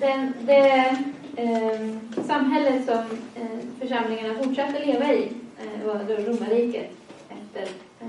Den, 0.00 0.32
det 0.40 0.96
eh, 1.36 2.24
samhälle 2.26 2.82
som 2.82 3.04
eh, 3.34 3.58
församlingarna 3.80 4.34
fortsatte 4.42 4.84
leva 4.86 5.12
i 5.12 5.32
eh, 5.58 5.86
var 5.86 5.94
då 6.08 6.14
romarriket 6.14 6.90
efter 7.28 7.62
eh, 8.00 8.06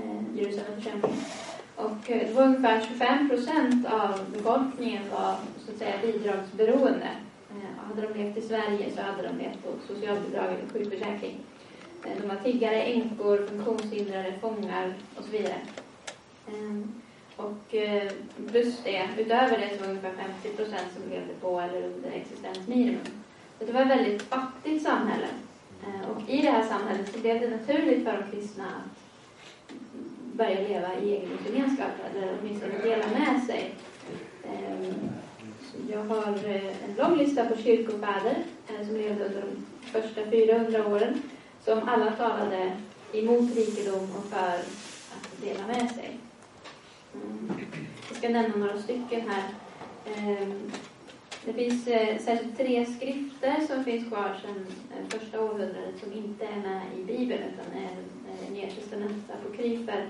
och 1.78 2.10
eh, 2.10 2.28
det 2.28 2.32
var 2.34 2.42
ungefär 2.42 2.80
25 2.80 3.28
procent 3.28 3.86
av 3.86 4.20
befolkningen 4.32 5.02
var 5.10 5.36
så 5.66 5.72
att 5.72 5.78
säga 5.78 5.94
bidragsberoende. 6.02 7.10
Eh, 7.50 7.88
hade 7.88 8.02
de 8.02 8.18
levt 8.18 8.36
i 8.36 8.42
Sverige 8.42 8.90
så 8.96 9.02
hade 9.02 9.22
de 9.28 9.38
levt 9.38 9.62
på 9.64 9.94
socialbidrag 9.94 10.44
eller 10.44 10.68
sjukförsäkring. 10.72 11.36
Eh, 12.04 12.22
de 12.22 12.28
var 12.28 12.36
tiggare, 12.36 12.82
änkor, 12.82 13.46
funktionshindrade, 13.46 14.32
fångar 14.40 14.94
och 15.16 15.24
så 15.24 15.30
vidare. 15.30 15.60
Ehm, 16.48 16.92
och 17.36 17.74
plus 18.50 18.82
det, 18.84 19.08
utöver 19.18 19.58
det 19.58 19.70
så 19.76 19.84
var 19.84 19.90
ungefär 19.90 20.12
50 20.42 20.56
procent 20.56 20.86
som 20.94 21.10
levde 21.10 21.34
på 21.40 21.60
eller 21.60 21.82
under 21.82 22.10
existensminimum. 22.10 23.06
Så 23.58 23.64
det 23.64 23.72
var 23.72 23.80
ett 23.80 23.90
väldigt 23.90 24.22
fattigt 24.22 24.82
samhälle. 24.82 25.26
Och 26.10 26.30
i 26.30 26.42
det 26.42 26.50
här 26.50 26.62
samhället 26.62 27.12
så 27.12 27.18
blev 27.20 27.40
det 27.40 27.50
naturligt 27.50 28.04
för 28.04 28.12
de 28.12 28.36
kristna 28.36 28.64
att 28.64 28.97
börja 30.38 30.60
leva 30.60 30.94
i 31.02 31.16
egen 31.16 31.38
gemenskap 31.46 31.90
eller 32.10 32.32
åtminstone 32.40 32.78
dela 32.82 33.06
med 33.08 33.42
sig. 33.46 33.74
Ehm, 34.44 35.08
jag 35.90 36.04
har 36.04 36.32
eh, 36.46 36.84
en 36.84 36.94
lång 36.96 37.18
lista 37.18 37.46
på 37.46 37.56
kyrkofäder 37.56 38.36
eh, 38.68 38.86
som 38.86 38.96
levde 38.96 39.24
under 39.24 39.40
de 39.42 39.66
första 39.92 40.30
400 40.30 40.86
åren 40.86 41.22
som 41.64 41.88
alla 41.88 42.10
talade 42.10 42.72
emot 43.12 43.56
rikedom 43.56 44.08
och 44.18 44.24
för 44.24 44.54
att 45.14 45.40
dela 45.42 45.66
med 45.66 45.90
sig. 45.90 46.18
Mm. 47.14 47.52
Jag 48.08 48.16
ska 48.18 48.28
nämna 48.28 48.56
några 48.56 48.82
stycken 48.82 49.30
här. 49.30 49.44
Ehm, 50.16 50.72
det 51.44 51.52
finns 51.52 51.86
eh, 51.86 52.18
särskilt 52.18 52.56
tre 52.56 52.86
skrifter 52.86 53.66
som 53.66 53.84
finns 53.84 54.08
kvar 54.08 54.36
sedan 54.42 54.66
första 55.08 55.40
århundradet 55.40 56.00
som 56.02 56.12
inte 56.12 56.46
är 56.46 56.56
med 56.56 56.82
i 56.98 57.04
Bibeln 57.04 57.42
utan 57.42 57.82
är 57.82 57.90
Nya 58.50 58.70
testamentet, 58.70 59.36
apokryfer. 59.36 60.06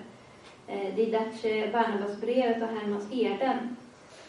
Eh, 0.69 0.95
Didache, 0.95 1.71
Barnabasbrevet 1.73 2.63
och 2.63 2.69
Hermansherden, 2.69 3.77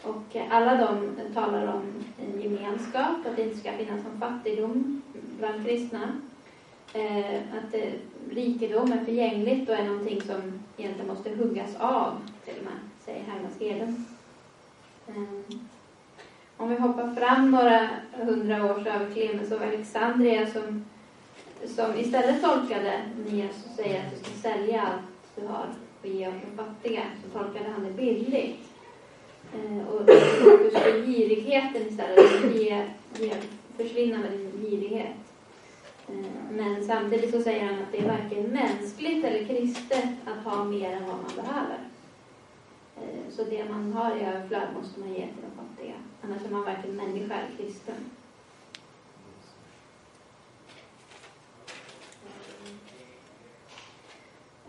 Och 0.03 0.36
eh, 0.36 0.43
alla 0.50 0.75
de 0.75 1.12
talar 1.34 1.67
om 1.67 2.05
en 2.17 2.41
gemenskap, 2.41 3.25
att 3.25 3.36
det 3.36 3.41
inte 3.41 3.58
ska 3.58 3.72
finnas 3.72 4.03
någon 4.03 4.19
fattigdom 4.19 5.01
bland 5.39 5.65
kristna. 5.65 6.00
Eh, 6.93 7.36
att 7.36 7.74
eh, 7.74 7.93
rikedom 8.31 8.91
är 8.91 9.05
förgängligt 9.05 9.69
och 9.69 9.75
är 9.75 9.84
någonting 9.84 10.22
som 10.22 10.60
egentligen 10.77 11.08
måste 11.08 11.29
huggas 11.29 11.75
av, 11.79 12.17
till 12.46 12.58
och 12.58 12.63
med, 12.63 12.79
säger 13.05 13.24
Hermansherden. 13.24 14.05
Om 16.58 16.69
vi 16.69 16.75
hoppar 16.75 17.15
fram 17.15 17.51
några 17.51 17.89
hundra 18.12 18.65
år 18.65 18.84
så 18.84 18.89
har 18.89 19.05
vi 19.05 19.13
Clemens 19.13 19.51
av 19.51 19.62
Alexandria 19.62 20.48
som, 20.48 20.86
som 21.67 21.96
istället 21.96 22.41
tolkade 22.41 23.01
Nias 23.25 23.65
och 23.65 23.75
säger 23.75 24.00
att 24.00 24.12
du 24.12 24.24
ska 24.24 24.50
sälja 24.50 24.81
allt 24.81 25.01
du 25.36 25.48
har 25.48 25.65
och 26.01 26.07
ge 26.07 26.27
åt 26.27 26.33
de 26.41 26.63
fattiga, 26.63 27.03
så 27.23 27.39
tolkade 27.39 27.69
han 27.69 27.83
det 27.83 27.91
bildligt. 27.91 28.59
Eh, 29.53 29.87
och 29.87 29.99
fokus 30.41 30.73
på 30.73 30.89
girigheten 31.05 31.81
istället, 31.87 32.55
ge, 32.55 32.85
ge, 33.19 33.33
försvinna 33.77 34.17
med 34.17 34.31
din 34.31 34.51
girighet. 34.65 35.15
Eh, 36.07 36.15
Men 36.51 36.83
samtidigt 36.85 37.31
så 37.31 37.41
säger 37.41 37.65
han 37.65 37.75
att 37.75 37.91
det 37.91 37.97
är 37.97 38.07
varken 38.07 38.43
mänskligt 38.43 39.25
eller 39.25 39.45
kristet 39.45 40.09
att 40.25 40.53
ha 40.53 40.63
mer 40.63 40.91
än 40.91 41.05
vad 41.05 41.15
man 41.17 41.31
behöver. 41.35 41.79
Eh, 42.97 43.31
Så 43.31 43.43
det 43.43 43.69
man 43.69 43.93
har 43.93 44.15
i 44.17 44.23
överflöd 44.25 44.67
måste 44.81 44.99
man 44.99 45.09
ge 45.09 45.15
till 45.15 45.43
de 45.43 45.61
fattiga. 45.63 45.95
Annars 46.21 46.45
är 46.45 46.49
man 46.49 46.63
varken 46.65 46.95
människa 46.95 47.33
eller 47.35 47.57
kristen. 47.57 47.95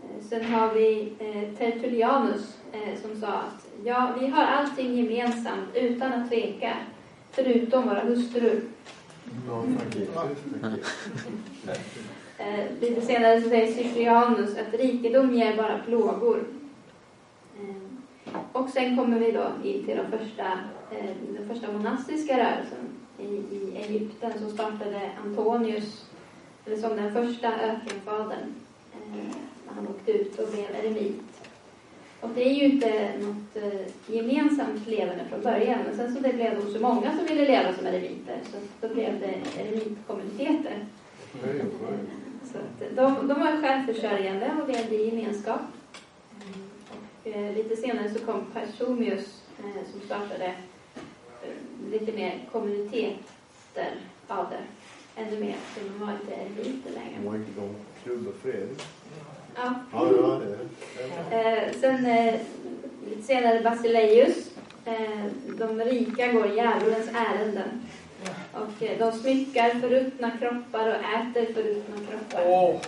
Sen 0.29 0.45
har 0.45 0.73
vi 0.73 1.13
eh, 1.19 1.57
Tertullianus 1.57 2.57
eh, 2.71 3.01
som 3.01 3.21
sa 3.21 3.27
att 3.27 3.67
ja, 3.83 4.15
vi 4.19 4.27
har 4.27 4.43
allting 4.43 4.95
gemensamt 4.95 5.75
utan 5.75 6.13
att 6.13 6.29
tveka, 6.29 6.73
förutom 7.31 7.87
våra 7.87 7.99
hustrur. 7.99 8.61
Eh, 12.37 12.65
lite 12.81 13.01
senare 13.01 13.41
så 13.41 13.49
säger 13.49 13.73
Cyprianus 13.73 14.57
att 14.57 14.73
rikedom 14.73 15.33
ger 15.33 15.57
bara 15.57 15.77
plågor. 15.77 16.43
Och 18.51 18.69
sen 18.69 18.97
kommer 18.97 19.19
vi 19.19 19.31
då 19.31 19.51
in 19.63 19.85
till 19.85 19.97
de 19.97 20.17
första, 20.17 20.59
den 21.37 21.47
första 21.47 21.71
monastiska 21.71 22.37
rörelsen 22.37 22.89
i, 23.17 23.55
i 23.55 23.73
Egypten 23.75 24.39
som 24.39 24.49
startade 24.49 25.11
Antonius, 25.25 26.05
eller 26.65 26.77
som 26.77 26.95
den 26.95 27.13
första 27.13 27.47
ökenfadern. 27.47 28.53
Han 29.75 29.87
åkte 29.87 30.11
ut 30.11 30.39
och 30.39 30.47
blev 30.51 30.75
eremit. 30.75 31.21
Och 32.21 32.29
det 32.35 32.49
är 32.49 32.53
ju 32.53 32.63
inte 32.63 33.13
något 33.17 33.55
eh, 33.55 34.15
gemensamt 34.15 34.87
levande 34.87 35.25
från 35.29 35.41
början, 35.41 35.79
men 35.85 35.97
sen 35.97 36.15
så 36.15 36.21
det 36.21 36.33
blev 36.33 36.55
det 36.55 36.71
så 36.71 36.79
många 36.79 37.17
som 37.17 37.25
ville 37.25 37.47
leva 37.47 37.73
som 37.73 37.85
eremiter, 37.85 38.39
så 38.51 38.57
då 38.87 38.93
blev 38.93 39.19
det 39.19 39.61
eremitkommuniteter. 39.61 40.85
Så 42.43 42.57
de, 42.95 43.27
de 43.27 43.39
var 43.39 43.61
självförsörjande 43.61 44.51
och 44.61 44.69
levde 44.69 44.95
i 44.95 45.09
gemenskap. 45.09 45.61
Och, 46.89 47.27
eh, 47.27 47.55
lite 47.55 47.75
senare 47.75 48.09
så 48.09 48.25
kom 48.25 48.45
Pachomius 48.53 49.43
eh, 49.59 49.91
som 49.91 50.01
startade 50.01 50.53
lite 51.91 52.11
mer 52.11 52.47
kommuniteter 52.51 53.95
av 54.27 54.45
det. 54.49 54.63
Ännu 55.21 55.39
mer, 55.39 55.55
så 55.75 55.79
de 55.79 56.05
var 56.05 56.13
inte 56.13 56.33
eremiter 56.33 56.91
längre. 56.91 57.25
Var 57.25 57.35
inte 57.35 57.61
de 57.61 57.69
Klubb 58.03 58.33
Fredrik? 58.41 58.81
Ja. 59.55 59.73
Ja, 59.93 60.11
ja, 60.21 60.39
det 60.39 60.45
är 60.45 60.61
Eh, 61.31 61.71
sen 61.81 62.05
eh, 62.05 62.35
lite 63.09 63.21
senare 63.23 63.61
Basileus. 63.61 64.49
Eh, 64.85 65.25
de 65.59 65.81
rika 65.81 66.31
går 66.31 66.47
djävulens 66.47 67.09
ärenden. 67.13 67.81
Och 68.53 68.83
eh, 68.83 68.99
de 68.99 69.11
smyckar 69.11 69.69
förruttna 69.69 70.31
kroppar 70.31 70.87
och 70.89 70.95
äter 70.95 71.53
förruttna 71.53 71.95
kroppar. 72.09 72.41
Eh, 72.41 72.79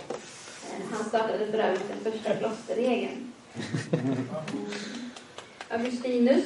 han 0.92 1.04
startade 1.04 1.46
för 1.46 1.58
övrigt 1.58 1.88
den 1.88 2.12
första 2.12 2.34
klosterregeln. 2.34 3.32
Eh, 3.92 3.98
Augustinus. 5.68 6.44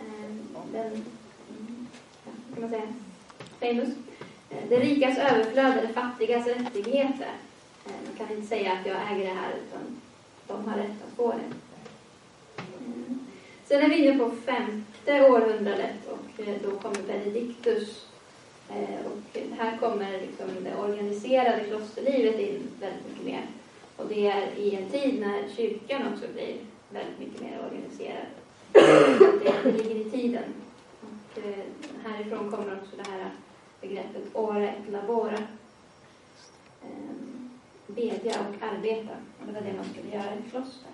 Eh, 0.00 0.34
den, 0.72 1.04
vad 2.24 2.54
kan 2.54 2.60
man 2.60 2.70
säga? 2.70 2.92
Famous. 3.60 3.88
Eh, 4.50 4.68
det 4.68 4.76
rikas 4.76 5.18
överflöd 5.18 5.76
är 5.78 5.82
det 5.82 5.92
fattigas 5.94 6.46
rättigheter. 6.46 7.32
Eh, 7.86 7.92
jag 7.92 8.18
Man 8.18 8.28
kan 8.28 8.36
inte 8.36 8.48
säga 8.48 8.72
att 8.72 8.86
jag 8.86 8.96
äger 9.12 9.24
det 9.24 9.40
här 9.40 9.52
utan 9.66 10.00
de 10.46 10.68
har 10.68 10.78
rätt 10.78 11.04
att 11.06 11.16
få 11.16 11.32
det. 11.32 11.54
Mm. 12.84 13.26
Sen 13.64 13.82
är 13.82 13.88
vi 13.88 14.06
inne 14.06 14.18
på 14.18 14.30
femte 14.30 15.30
århundradet 15.30 16.08
och 16.08 16.48
eh, 16.48 16.56
då 16.62 16.70
kommer 16.70 17.02
Benedictus. 17.06 18.06
Eh, 18.68 19.06
och 19.06 19.38
här 19.58 19.76
kommer 19.76 20.20
liksom 20.20 20.46
det 20.64 20.76
organiserade 20.76 21.64
klosterlivet 21.64 22.40
in 22.40 22.68
väldigt 22.80 23.08
mycket 23.08 23.24
mer. 23.24 23.46
Och 23.96 24.08
det 24.08 24.26
är 24.26 24.54
i 24.56 24.74
en 24.74 24.90
tid 24.90 25.20
när 25.20 25.48
kyrkan 25.56 26.12
också 26.12 26.24
blir 26.32 26.56
väldigt 26.90 27.18
mycket 27.18 27.40
mer 27.40 27.60
organiserad. 27.66 28.26
Det, 29.64 29.72
ligger 29.72 30.06
i 30.06 30.10
tiden. 30.10 30.44
Och 31.00 31.42
härifrån 32.04 32.50
kommer 32.50 32.80
också 32.82 32.96
det 32.96 33.10
här 33.10 33.30
begreppet 33.80 34.22
ora 34.32 34.68
et 34.68 34.88
labora. 34.88 35.38
Ehm, 36.82 37.41
Bedja 37.86 38.40
och 38.40 38.62
arbeta. 38.62 39.12
Och 39.40 39.46
det 39.46 39.52
var 39.52 39.60
det 39.60 39.72
man 39.76 39.84
skulle 39.84 40.14
göra 40.14 40.34
i 40.34 40.50
kloster. 40.50 40.92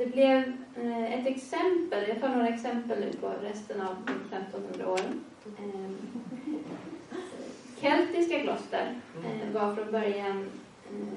Det 0.00 0.06
blev 0.06 0.52
eh, 0.76 1.20
ett 1.20 1.26
exempel, 1.26 2.08
jag 2.08 2.20
tar 2.20 2.28
några 2.28 2.48
exempel 2.48 3.00
nu 3.00 3.12
på 3.12 3.32
resten 3.42 3.80
av 3.80 3.96
1500-åren. 4.30 5.24
Eh, 5.58 5.90
keltiska 7.80 8.40
kloster 8.40 8.94
eh, 9.24 9.52
var 9.52 9.74
från 9.74 9.92
början 9.92 10.50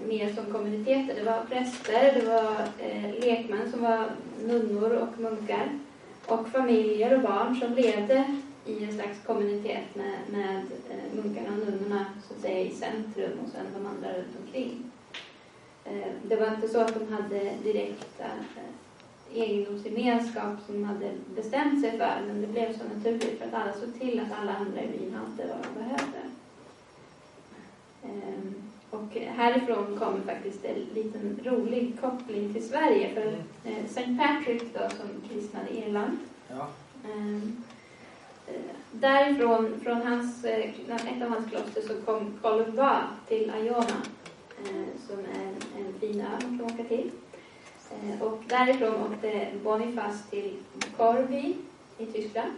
mer 0.07 0.33
som 0.33 0.45
kommuniteter. 0.45 1.15
Det 1.15 1.23
var 1.23 1.45
präster, 1.45 2.13
det 2.13 2.25
var 2.27 2.55
lekmän 3.21 3.71
som 3.71 3.81
var 3.81 4.05
nunnor 4.43 4.91
och 4.91 5.19
munkar 5.19 5.79
och 6.25 6.47
familjer 6.47 7.15
och 7.15 7.21
barn 7.21 7.55
som 7.55 7.73
levde 7.73 8.39
i 8.65 8.83
en 8.83 8.93
slags 8.93 9.19
kommunitet 9.25 9.95
med, 9.95 10.17
med 10.31 10.65
eh, 10.89 11.15
munkarna 11.15 11.49
och 11.51 11.57
nunnorna 11.57 12.05
så 12.27 12.33
att 12.33 12.41
säga 12.41 12.59
i 12.59 12.71
centrum 12.71 13.39
och 13.45 13.51
sen 13.51 13.65
de 13.73 13.85
andra 13.85 14.13
runt 14.13 14.37
omkring. 14.45 14.91
Eh, 15.85 16.11
det 16.23 16.35
var 16.35 16.47
inte 16.47 16.67
så 16.67 16.79
att 16.79 16.93
de 16.93 17.13
hade 17.13 17.53
direkta 17.63 18.23
eh, 18.23 19.41
egendomsgemenskap 19.41 20.59
som 20.65 20.75
de 20.75 20.83
hade 20.83 21.11
bestämt 21.35 21.81
sig 21.81 21.91
för 21.91 22.21
men 22.27 22.41
det 22.41 22.47
blev 22.47 22.77
så 22.77 22.83
naturligt 22.83 23.39
för 23.39 23.47
att 23.47 23.53
alla 23.53 23.73
såg 23.73 23.99
till 23.99 24.19
att 24.19 24.39
alla 24.41 24.55
andra 24.55 24.83
i 24.83 24.87
byn 24.87 25.13
hade 25.13 25.47
vad 25.47 25.57
de 25.63 25.83
behövde. 25.83 26.19
Ehm, 28.03 28.53
och 28.89 29.15
härifrån 29.15 29.99
kommer 29.99 30.21
faktiskt 30.21 30.65
en 30.65 30.75
liten 30.93 31.39
rolig 31.43 32.01
koppling 32.01 32.53
till 32.53 32.67
Sverige. 32.67 33.13
För 33.13 33.27
eh, 33.69 33.85
St. 33.85 34.17
Patrick 34.19 34.63
då, 34.73 34.89
som 34.89 35.29
kristnade 35.29 35.77
Irland. 35.77 36.17
Ja. 36.47 36.67
Därifrån, 38.91 39.79
från 39.83 40.01
hans, 40.01 40.43
eh, 40.45 40.69
ett 40.89 41.23
av 41.23 41.29
hans 41.29 41.49
kloster, 41.49 41.81
så 41.81 42.01
kom 42.05 42.39
Kolumba 42.41 43.07
till 43.27 43.51
Iona. 43.57 44.01
eh, 44.63 44.85
Som 45.07 45.19
är 45.19 45.43
en, 45.43 45.85
en 45.85 45.93
fin 45.99 46.21
ö 46.21 46.25
man 46.41 46.59
kan 46.59 46.61
åka 46.73 46.83
till. 46.83 47.11
Eh, 47.91 48.21
Och 48.21 48.43
därifrån 48.47 49.11
åkte 49.13 49.47
Boniface 49.63 50.23
till 50.29 50.53
Korby 50.97 51.55
i 51.97 52.05
Tyskland. 52.05 52.51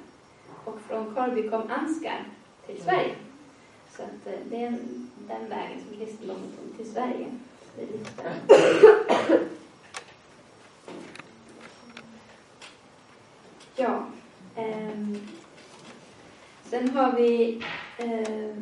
Och 0.66 0.80
från 0.88 1.16
Korby 1.16 1.50
kom 1.50 1.72
Ansgar 1.72 2.24
till 2.66 2.82
Sverige. 2.84 3.16
Så 3.98 4.04
att 4.04 4.28
det 4.50 4.64
är 4.64 4.68
en, 4.68 5.10
den 5.28 5.50
vägen 5.50 5.80
som 5.88 5.98
kristendomen 5.98 6.52
kom 6.58 6.78
till 6.78 6.92
Sverige. 6.94 7.26
Det 7.76 7.84
är 7.84 7.88
lite 7.88 8.12
där. 8.24 9.40
Ja 13.76 14.06
sen 16.70 16.90
har 16.90 17.12
vi... 17.12 17.62
eh, 17.98 18.56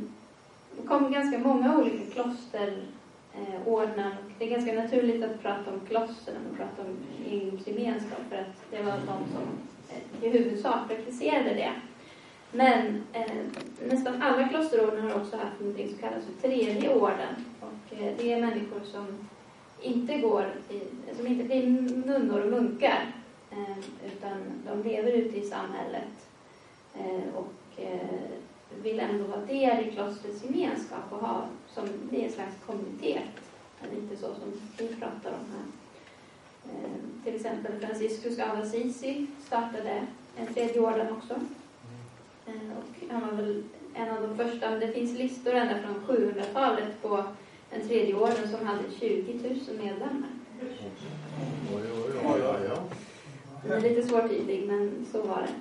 det 0.77 0.87
kom 0.87 1.11
ganska 1.11 1.39
många 1.39 1.77
olika 1.77 2.11
klosterordnar. 2.13 2.77
Eh, 3.33 3.67
och 3.67 3.87
det 4.39 4.45
är 4.45 4.49
ganska 4.49 4.73
naturligt 4.73 5.23
att 5.23 5.41
prata 5.41 5.71
om 5.73 5.79
kloster 5.87 6.33
och 6.51 6.57
prata 6.57 6.81
om 6.81 6.97
gemenskap 7.65 8.19
för 8.29 8.35
att 8.35 8.71
det 8.71 8.83
var 8.83 8.91
de 8.91 9.05
som 9.05 9.47
eh, 9.89 10.25
i 10.25 10.29
huvudsak 10.29 10.87
praktiserade 10.87 11.53
det. 11.53 11.71
Men 12.51 13.03
eh, 13.13 13.31
nästan 13.87 14.21
alla 14.21 14.47
klosterorden 14.47 15.11
har 15.11 15.21
också 15.21 15.37
haft 15.37 15.59
något 15.59 15.89
som 15.89 15.97
kallas 15.97 16.23
för 16.25 16.47
tredje 16.47 16.95
orden. 16.95 17.35
Och 17.59 17.99
eh, 17.99 18.13
det 18.17 18.33
är 18.33 18.41
människor 18.41 18.79
som 18.91 19.07
inte 19.81 20.17
går 20.17 20.45
i, 20.69 20.81
som 21.15 21.27
inte 21.27 21.43
blir 21.43 21.67
nunnor 22.05 22.41
och 22.41 22.51
munkar 22.51 23.13
eh, 23.51 23.77
utan 24.07 24.37
de 24.67 24.89
lever 24.89 25.11
ute 25.11 25.37
i 25.39 25.45
samhället 25.45 26.29
eh, 26.95 27.35
och 27.75 27.83
eh, 27.83 28.29
vill 28.83 28.99
ändå 28.99 29.23
vara 29.25 29.45
del 29.45 29.87
i 29.87 29.91
klostrets 29.91 30.43
gemenskap 30.43 31.03
och 31.09 31.17
ha 31.19 31.45
som 31.73 31.85
det 32.11 32.21
är 32.21 32.25
en 32.27 32.31
slags 32.33 32.55
kommunitet. 32.65 33.23
Lite 33.95 34.15
så 34.21 34.27
som 34.27 34.53
vi 34.77 34.87
pratar 34.87 35.29
om 35.31 35.45
här. 35.53 35.65
Eh, 36.73 37.23
till 37.23 37.35
exempel 37.35 37.79
Franciscus 37.79 38.39
av 38.39 38.59
Assisi 38.59 39.27
startade 39.45 40.05
en 40.37 40.53
tredje 40.53 40.79
orden 40.81 41.07
också. 41.17 41.33
Eh, 42.45 42.77
Och 42.77 43.11
han 43.13 43.21
var 43.21 43.31
väl 43.43 43.63
en 43.93 44.09
av 44.09 44.21
de 44.21 44.37
första, 44.37 44.69
men 44.69 44.79
det 44.79 44.87
finns 44.91 45.17
listor 45.17 45.53
ända 45.53 45.75
från 45.79 46.15
700-talet 46.17 47.01
på 47.01 47.23
en 47.71 47.87
tredje 47.87 48.15
orden 48.15 48.49
som 48.57 48.67
hade 48.67 48.83
20 48.99 49.33
000 49.33 49.57
medlemmar. 49.77 50.29
Oj, 51.75 51.81
oj, 52.25 52.41
oj, 52.43 52.69
oj. 52.71 52.79
Den 53.63 53.71
är 53.71 53.81
lite 53.89 54.07
svårtydlig, 54.07 54.67
men 54.67 55.05
så 55.11 55.21
var 55.21 55.41
det. 55.41 55.53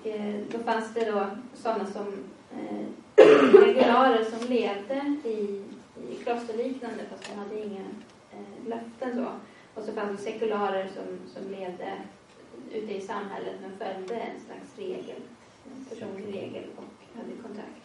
Och 0.00 0.06
eh, 0.06 0.34
då 0.50 0.58
fanns 0.58 0.94
det 0.94 1.04
då 1.10 1.26
sådana 1.54 1.86
som 1.86 2.06
eh, 2.52 2.86
regularer 3.60 4.24
som 4.24 4.48
levde 4.48 5.14
i, 5.24 5.62
i 6.10 6.14
klosterliknande 6.24 7.04
fast 7.10 7.30
de 7.30 7.38
hade 7.38 7.66
inga 7.66 7.84
eh, 8.32 8.68
löften 8.68 9.14
så. 9.16 9.26
Och 9.74 9.84
så 9.86 9.92
fanns 9.92 10.24
det 10.24 10.32
sekularer 10.32 10.88
som, 10.94 11.18
som 11.42 11.50
levde 11.50 11.92
ute 12.72 12.94
i 12.94 13.00
samhället 13.00 13.54
men 13.62 13.78
följde 13.78 14.14
en 14.14 14.40
slags 14.46 14.78
regel, 14.78 15.20
en 15.66 15.84
personlig 15.84 16.34
regel 16.34 16.64
och 16.76 17.16
hade 17.18 17.42
kontakt. 17.42 17.82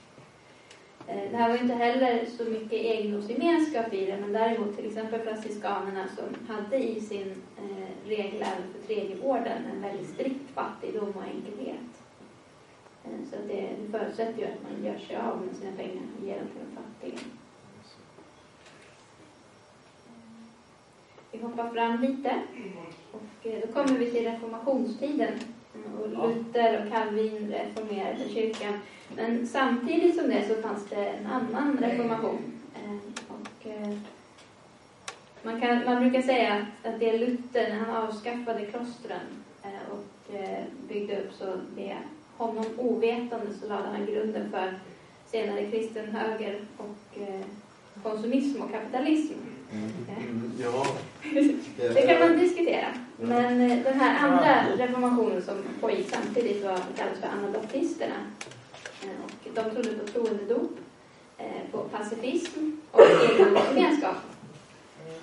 Eh, 1.08 1.32
Det 1.32 1.38
här 1.38 1.50
var 1.50 1.58
inte 1.58 1.74
heller 1.74 2.26
så 2.38 2.44
mycket 2.44 2.74
egendomsgemenskap 2.74 3.94
i 3.94 4.06
det, 4.06 4.18
men 4.18 4.34
däremot 4.34 4.76
till 4.78 4.88
exempel 4.88 5.22
franciskanerna 5.22 6.06
som 6.08 6.56
hade 6.56 6.78
i 6.78 7.02
sin 7.02 7.36
eh, 7.58 8.08
regel 8.10 8.42
även 8.42 8.74
för 8.74 8.88
tredjevården 8.88 9.62
en 9.74 9.82
väldigt 9.82 10.10
strikt 10.10 10.50
fattigdom 10.56 11.14
och 11.16 11.24
enkelhet. 11.24 12.03
Så 13.04 13.36
det, 13.48 13.70
det 13.82 13.92
förutsätter 13.92 14.40
ju 14.40 14.46
att 14.46 14.64
man 14.64 14.86
gör 14.86 14.98
sig 15.00 15.16
av 15.16 15.42
med 15.46 15.56
sina 15.56 15.72
pengar 15.72 16.04
och 16.20 16.28
ger 16.28 16.38
dem 16.40 16.48
till 16.48 16.62
de 16.66 16.76
fattiga. 16.82 17.20
Vi 21.32 21.40
hoppar 21.40 21.70
fram 21.70 22.02
lite 22.02 22.42
och 23.12 23.48
eh, 23.48 23.60
då 23.68 23.74
kommer 23.74 24.00
vi 24.00 24.12
till 24.12 24.24
reformationstiden. 24.32 25.34
Och 26.00 26.10
Luther 26.10 26.86
och 26.86 26.92
Calvin 26.92 27.52
reformerade 27.52 28.30
kyrkan. 28.30 28.80
Men 29.16 29.48
samtidigt 29.48 30.16
som 30.16 30.30
det 30.30 30.48
så 30.48 30.62
fanns 30.62 30.90
det 30.90 31.06
en 31.06 31.28
annan 31.28 31.78
reformation. 31.82 32.62
Eh, 32.76 33.24
Och 33.28 33.68
eh, 33.68 33.98
man, 35.44 35.62
kan, 35.62 35.86
man 35.86 36.00
brukar 36.00 36.22
säga 36.22 36.54
att, 36.54 36.94
att 36.94 37.00
det 37.00 37.10
är 37.10 37.20
Luther, 37.20 37.72
han 37.72 37.96
avskaffade 37.96 38.66
klostren 38.66 39.44
och 39.92 40.34
byggde 40.88 41.22
upp 41.22 41.34
så 41.34 41.56
det 41.76 41.98
honom 42.46 42.66
ovetande 42.78 43.46
så 43.62 43.68
lade 43.70 43.88
han 43.88 44.06
grunden 44.06 44.52
för 44.52 44.74
senare 45.32 45.66
kristen 45.72 46.16
höger 46.16 46.60
och 46.78 47.22
eh, 47.22 47.42
konsumism 48.04 48.62
och 48.62 48.72
kapitalism. 48.72 49.34
Mm, 49.72 50.52
Ja. 50.60 50.86
det 51.94 52.02
kan 52.08 52.20
man 52.30 52.40
diskutera. 52.40 52.88
Men 53.18 53.62
eh, 53.72 53.84
den 53.84 54.00
här 54.00 54.28
andra 54.28 54.66
reformationen 54.86 55.42
som 55.42 55.56
pågick 55.82 56.10
samtidigt 56.10 56.64
var, 56.64 56.78
kallades 56.98 57.20
för 57.20 57.28
anabaptisterna. 57.28 58.16
Eh, 59.04 59.10
Och 59.26 59.54
de 59.56 59.62
trodde 59.72 59.98
på 60.00 60.08
troendedop, 60.08 60.72
på 61.72 61.78
pacifism 61.78 62.60
och 62.92 63.02
egendomsgemenskap. 63.02 64.16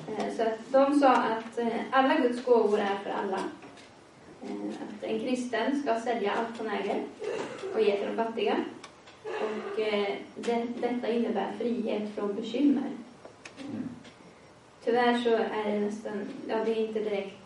Eh, 0.08 0.36
Så 0.36 0.42
att 0.42 0.58
de 0.72 1.00
sa 1.00 1.08
att 1.12 1.58
alla 1.90 2.14
Guds 2.14 2.44
gåvor 2.44 2.78
är 2.78 2.98
för 3.04 3.10
alla. 3.10 3.38
Eh, 4.42 4.50
Att 4.82 5.04
en 5.04 5.20
kristen 5.20 5.82
ska 5.82 6.00
sälja 6.00 6.32
allt 6.32 6.58
han 6.58 6.68
äger 6.80 7.02
och 7.74 7.80
ge 7.80 7.96
till 7.96 8.06
de 8.16 8.16
fattiga. 8.24 8.56
Och 9.24 9.80
eh, 9.80 10.14
det, 10.34 10.66
detta 10.80 11.08
innebär 11.08 11.52
frihet 11.58 12.02
från 12.14 12.34
bekymmer. 12.34 12.90
Tyvärr 14.84 15.18
så 15.18 15.30
är 15.34 15.72
det 15.72 15.80
nästan, 15.80 16.12
ja 16.48 16.56
det 16.64 16.70
är 16.72 16.86
inte 16.86 16.98
direkt 17.00 17.36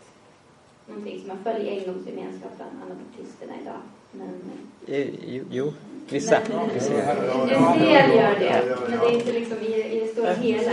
någonting 0.86 1.18
som 1.20 1.28
man 1.28 1.38
följer 1.44 1.60
i 1.72 1.76
egendomsgemenskap 1.76 2.52
bland 2.56 2.70
anabaptisterna 2.82 3.52
idag. 3.62 3.80
Men 4.12 4.40
Eh, 4.86 5.08
Jo, 5.26 5.44
jo 5.50 5.72
vissa. 6.10 6.38
Men, 6.48 6.68
vissa. 6.74 6.94
en 6.94 7.78
del 7.78 8.10
gör 8.16 8.38
det, 8.38 8.76
men 8.90 9.00
det 9.00 9.06
är 9.06 9.14
inte 9.14 9.32
liksom 9.32 9.58
i, 9.58 9.96
i 9.96 10.00
det 10.00 10.06
stora 10.06 10.32
hela. 10.32 10.72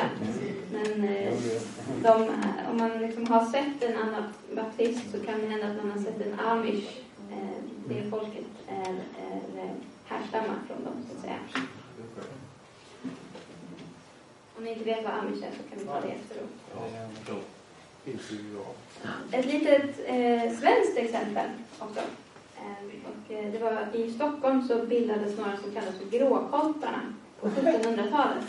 Men 1.01 1.17
eh, 1.17 1.33
de, 2.03 2.29
om 2.69 2.77
man 2.77 3.01
liksom 3.01 3.27
har 3.27 3.45
sett 3.45 3.83
en 3.83 3.97
anabaptist 3.97 5.11
så 5.11 5.25
kan 5.25 5.39
det 5.39 5.47
hända 5.47 5.67
att 5.67 5.83
man 5.83 5.91
har 5.91 5.99
sett 5.99 6.21
en 6.21 6.39
amish. 6.39 6.99
Eh, 7.31 7.63
det 7.85 8.09
folket 8.09 8.45
är, 8.67 8.93
är 9.27 9.63
eh, 9.63 9.71
härstammar 10.05 10.55
från 10.67 10.83
dem 10.83 10.93
så 11.09 11.15
att 11.17 11.21
säga. 11.21 11.39
Om 14.57 14.63
ni 14.63 14.71
inte 14.71 14.83
vet 14.83 15.03
vad 15.03 15.13
amish 15.13 15.43
är 15.43 15.51
så 15.51 15.69
kan 15.69 15.79
vi 15.79 15.85
ta 15.85 16.01
det 16.01 16.07
efteråt. 16.07 16.49
Ett 19.31 19.45
litet 19.45 19.99
eh, 20.05 20.59
svenskt 20.59 20.97
exempel 20.97 21.49
också. 21.79 21.99
Eh, 22.57 22.85
och, 23.09 23.33
eh, 23.33 23.51
det 23.51 23.59
var, 23.59 23.95
I 23.95 24.13
Stockholm 24.13 24.67
så 24.67 24.85
bildades 24.85 25.37
några 25.37 25.57
som 25.57 25.71
kallas 25.71 25.95
för 25.95 26.17
gråkolparna 26.17 27.13
på 27.41 27.47
1700-talet. 27.47 28.43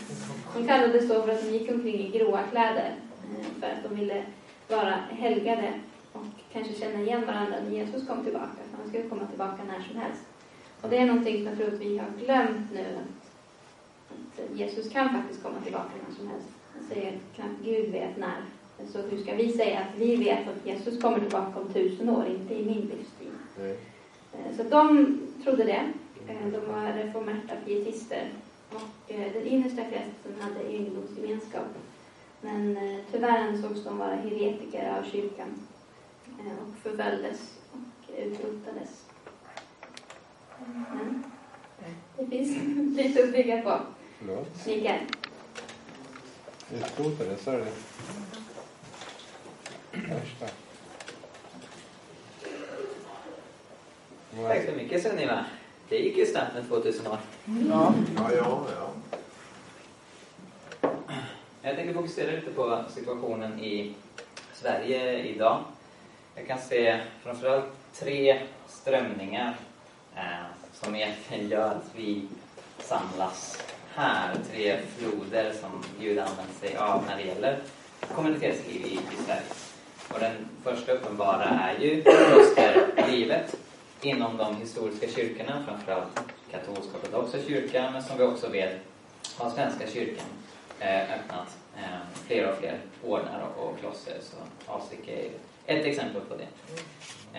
De 0.55 0.67
kallades 0.67 1.07
så 1.07 1.21
för 1.21 1.31
att 1.31 1.41
de 1.41 1.49
gick 1.57 1.71
omkring 1.71 1.95
i 1.99 2.17
gråa 2.17 2.43
kläder. 2.51 2.95
Eh, 3.39 3.45
för 3.59 3.67
att 3.67 3.83
de 3.89 3.95
ville, 3.99 4.23
vara 4.69 4.95
helgade 5.09 5.73
och 6.13 6.25
kanske 6.53 6.73
känna 6.73 7.01
igen 7.01 7.25
varandra 7.25 7.55
när 7.63 7.71
Jesus 7.77 8.07
kom 8.07 8.23
tillbaka. 8.23 8.49
För 8.71 8.77
han 8.77 8.87
skulle 8.89 9.09
komma 9.09 9.27
tillbaka 9.27 9.57
när 9.67 9.83
som 9.87 9.97
helst. 10.01 10.21
Och 10.81 10.89
det 10.89 10.97
är 10.97 11.05
någonting 11.05 11.35
som 11.37 11.45
jag 11.47 11.57
tror 11.57 11.67
att 11.67 11.81
vi 11.81 11.97
har 11.97 12.07
glömt 12.25 12.73
nu. 12.73 12.85
Att, 12.97 14.59
Jesus 14.59 14.89
kan 14.93 15.09
faktiskt 15.09 15.43
komma 15.43 15.55
tillbaka 15.63 15.89
när 16.07 16.15
som 16.15 16.27
helst. 16.27 16.47
Han 16.73 16.83
säger 16.89 17.13
knappt 17.35 17.63
Gud 17.63 17.91
vet 17.91 18.17
när. 18.17 18.35
Så 18.91 19.01
hur 19.01 19.17
ska 19.23 19.35
vi 19.35 19.51
säga 19.51 19.79
att 19.79 19.99
vi 20.01 20.15
vet 20.15 20.39
att 20.47 20.65
Jesus 20.67 21.01
kommer 21.01 21.19
tillbaka 21.19 21.59
om 21.59 21.73
tusen 21.73 22.09
år, 22.09 22.25
inte 22.27 22.53
i 22.53 22.65
min 22.65 22.81
livstid? 22.81 23.31
Nej. 23.59 23.77
Eh, 24.33 24.57
Så 24.57 24.63
de 24.63 25.17
trodde 25.43 25.63
det. 25.63 25.83
Eh, 26.27 26.47
De 26.51 26.71
var 26.71 26.93
reformerta 26.93 27.55
pietister. 27.65 28.29
Och 28.75 29.11
eh, 29.13 29.33
den 29.33 29.47
innersta 29.47 29.83
kretsen 29.83 30.41
hade 30.41 30.59
egendomsgemenskap. 30.59 31.67
Men 32.41 32.77
eh, 32.77 32.99
tyvärr 33.11 33.47
ansågs 33.47 33.83
de 33.83 33.97
vara 33.97 34.15
heretiker 34.15 34.97
av 34.99 35.11
kyrkan 35.11 35.67
eh, 36.39 36.53
och 36.53 36.75
förföljdes 36.83 37.39
och 37.71 38.13
utrotades. 38.17 39.05
Men 40.65 41.23
det 42.17 42.27
finns 42.27 42.57
lite 42.97 43.23
att 43.23 43.31
bygga 43.31 43.61
på. 43.61 43.79
Förlåt? 44.19 44.65
Mikael. 44.67 44.99
Utrotade, 46.73 47.37
sa 47.37 47.51
du 47.51 47.57
det? 47.57 47.71
Värsta. 49.91 50.45
Tack 54.47 54.65
så 54.65 54.71
mycket 54.71 55.03
Sunniva. 55.03 55.45
Det 55.89 55.97
gick 55.97 56.17
ju 56.17 56.25
snabbt 56.25 56.53
med 56.53 56.67
2000 56.67 57.07
år. 57.47 57.55
Ja, 57.69 57.93
ja, 58.17 58.65
ja. 58.75 58.89
Jag 61.61 61.75
tänkte 61.75 61.93
fokusera 61.93 62.31
lite 62.31 62.51
på 62.51 62.83
situationen 62.89 63.59
i 63.59 63.95
Sverige 64.53 65.23
idag. 65.23 65.63
Jag 66.35 66.47
kan 66.47 66.59
se 66.59 66.99
framförallt 67.23 67.65
tre 67.93 68.39
strömningar 68.67 69.55
eh, 70.15 70.45
som 70.73 70.95
egentligen 70.95 71.49
gör 71.49 71.69
att 71.69 71.91
vi 71.95 72.27
samlas 72.79 73.63
här. 73.95 74.35
Tre 74.51 74.77
floder 74.97 75.53
som 75.61 75.83
Gud 75.99 76.19
använder 76.19 76.53
sig 76.59 76.77
av 76.77 77.03
när 77.07 77.17
det 77.17 77.23
gäller 77.23 77.59
kommunitetsliv 78.15 78.85
i, 78.85 78.93
i 78.93 79.23
Sverige. 79.25 79.41
Och 80.13 80.19
den 80.19 80.49
första 80.63 80.91
uppenbara 80.91 81.43
är 81.43 81.79
ju 81.79 82.03
klosterlivet 82.03 83.55
inom 84.05 84.37
de 84.37 84.55
historiska 84.55 85.07
kyrkorna, 85.07 85.63
framförallt 85.67 86.19
katolska 86.51 86.97
och 86.97 87.03
ortodoxa 87.03 87.37
kyrkan, 87.47 87.93
men 87.93 88.03
som 88.03 88.17
vi 88.17 88.23
också 88.23 88.49
vet 88.49 88.79
har 89.37 89.49
Svenska 89.49 89.87
kyrkan 89.87 90.25
eh, 90.79 91.01
öppnat 91.01 91.57
eh, 91.77 92.25
fler 92.27 92.51
och 92.51 92.57
fler 92.57 92.79
ordnar 93.03 93.41
och, 93.41 93.67
och 93.67 93.79
kloster. 93.79 94.13
Så 94.21 94.35
Alsike 94.71 95.29
är 95.65 95.77
ett 95.77 95.85
exempel 95.85 96.21
på 96.21 96.35
det. 96.35 96.47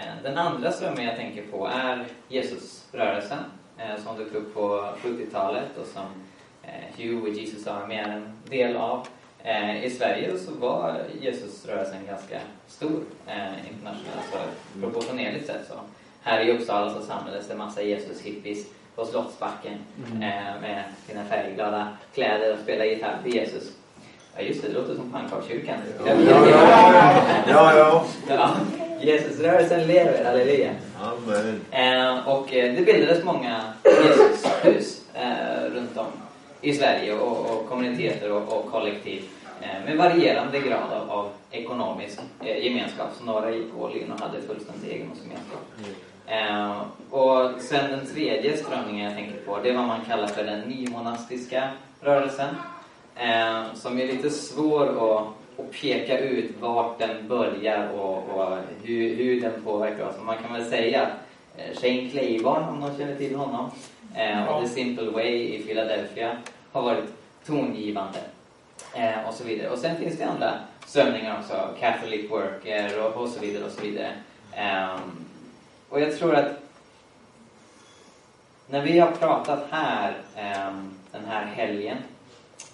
Eh, 0.00 0.22
den 0.22 0.38
andra 0.38 0.72
strömmen 0.72 1.04
jag 1.04 1.16
tänker 1.16 1.42
på 1.42 1.66
är 1.66 2.06
Jesusrörelsen 2.28 3.44
eh, 3.78 4.04
som 4.04 4.16
dök 4.18 4.34
upp 4.34 4.54
på 4.54 4.88
70-talet 5.02 5.78
och 5.80 5.86
som 5.86 6.06
eh, 6.62 6.96
Hugh 6.96 7.22
och 7.22 7.28
Jesus 7.28 7.66
Army 7.66 7.94
är 7.94 8.08
en 8.08 8.38
del 8.48 8.76
av. 8.76 9.06
Eh, 9.42 9.84
I 9.84 9.90
Sverige 9.90 10.38
så 10.38 10.54
var 10.54 11.04
Jesusrörelsen 11.20 12.06
ganska 12.06 12.40
stor 12.66 13.02
eh, 13.26 13.72
internationellt, 13.72 14.26
så 14.32 14.38
proportionerligt 14.80 15.46
sett. 15.46 15.66
Så. 15.68 15.74
Här 16.26 16.40
i 16.40 16.52
Uppsala 16.52 16.94
så 16.94 17.00
samlades 17.00 17.48
det 17.48 17.54
massa 17.54 17.82
Jesus-hippies 17.82 18.64
på 18.96 19.04
Slottsbacken 19.04 19.72
eh, 20.14 20.60
med 20.60 20.84
sina 21.06 21.24
färgglada 21.24 21.88
kläder 22.14 22.52
och 22.52 22.58
spelade 22.62 22.90
gitarr 22.90 23.18
för 23.22 23.30
Jesus. 23.30 23.72
Ja 24.36 24.42
just 24.42 24.62
det, 24.62 24.68
det 24.68 24.74
låter 24.74 24.94
som 24.94 25.12
pannkakskyrkan. 25.12 25.76
Ja, 26.06 26.12
ja, 26.30 26.48
ja. 26.50 27.14
ja, 27.48 27.76
ja. 27.78 28.04
Ja, 28.28 28.50
Jesusrörelsen 29.00 29.86
lever, 29.86 30.24
halleluja. 30.24 30.70
Amen. 31.02 31.60
Eh, 31.70 32.28
och 32.28 32.54
eh, 32.54 32.74
det 32.74 32.82
bildades 32.82 33.24
många 33.24 33.60
Jesushus 33.84 35.02
eh, 35.14 35.64
runt 35.74 35.96
om 35.96 36.06
i 36.60 36.74
Sverige 36.74 37.14
och, 37.14 37.50
och 37.50 37.68
kommuniteter 37.68 38.32
och, 38.32 38.58
och 38.58 38.70
kollektiv 38.70 39.24
eh, 39.60 39.84
med 39.84 39.96
varierande 39.96 40.60
grad 40.60 40.92
av, 40.92 41.10
av 41.10 41.30
ekonomisk 41.50 42.18
eh, 42.40 42.64
gemenskap. 42.64 43.08
Så 43.18 43.24
några 43.24 43.50
gick 43.50 43.66
all 43.82 43.96
in 43.96 44.12
och 44.12 44.20
hade 44.20 44.40
fullständig 44.40 44.88
egendomsgemenskap. 44.88 45.60
Eh, 46.26 46.80
och 47.10 47.50
sen 47.60 47.90
den 47.90 48.06
tredje 48.06 48.56
strömningen 48.56 49.04
jag 49.04 49.14
tänker 49.14 49.36
på, 49.36 49.58
det 49.62 49.70
är 49.70 49.74
vad 49.74 49.86
man 49.86 50.04
kallar 50.04 50.26
för 50.26 50.44
den 50.44 50.60
nymonastiska 50.60 51.70
rörelsen. 52.00 52.54
Eh, 53.16 53.62
som 53.74 53.98
är 53.98 54.06
lite 54.06 54.30
svår 54.30 54.86
att, 54.86 55.26
att 55.58 55.72
peka 55.72 56.18
ut 56.18 56.50
vart 56.60 56.98
den 56.98 57.28
börjar 57.28 57.88
och, 57.88 58.28
och 58.28 58.58
hur, 58.82 59.16
hur 59.16 59.40
den 59.40 59.62
påverkar 59.64 60.04
oss. 60.04 60.14
Man 60.22 60.36
kan 60.36 60.52
väl 60.52 60.64
säga 60.64 61.10
eh, 61.56 61.76
Shane 61.80 62.10
Claiborne, 62.10 62.68
om 62.68 62.80
någon 62.80 62.98
känner 62.98 63.16
till 63.16 63.34
honom, 63.34 63.70
och 64.48 64.62
The 64.62 64.68
Simple 64.68 65.10
Way 65.10 65.54
i 65.54 65.62
Philadelphia 65.62 66.36
har 66.72 66.82
varit 66.82 67.04
tongivande. 67.46 68.18
Och 69.28 69.34
så 69.34 69.44
vidare. 69.44 69.68
Och 69.68 69.78
sen 69.78 69.96
finns 69.96 70.18
det 70.18 70.24
andra 70.24 70.52
strömningar 70.86 71.38
också, 71.40 71.68
Catholic 71.80 72.30
Worker 72.30 73.04
och, 73.04 73.22
och 73.22 73.28
så 73.28 73.40
vidare 73.40 73.64
och 73.64 73.70
så 73.70 73.82
vidare. 73.82 74.10
Ehm, 74.52 75.23
och 75.94 76.00
jag 76.00 76.18
tror 76.18 76.34
att 76.34 76.50
när 78.66 78.82
vi 78.82 78.98
har 78.98 79.10
pratat 79.10 79.66
här 79.70 80.16
ehm, 80.36 80.90
den 81.12 81.24
här 81.24 81.44
helgen 81.44 81.96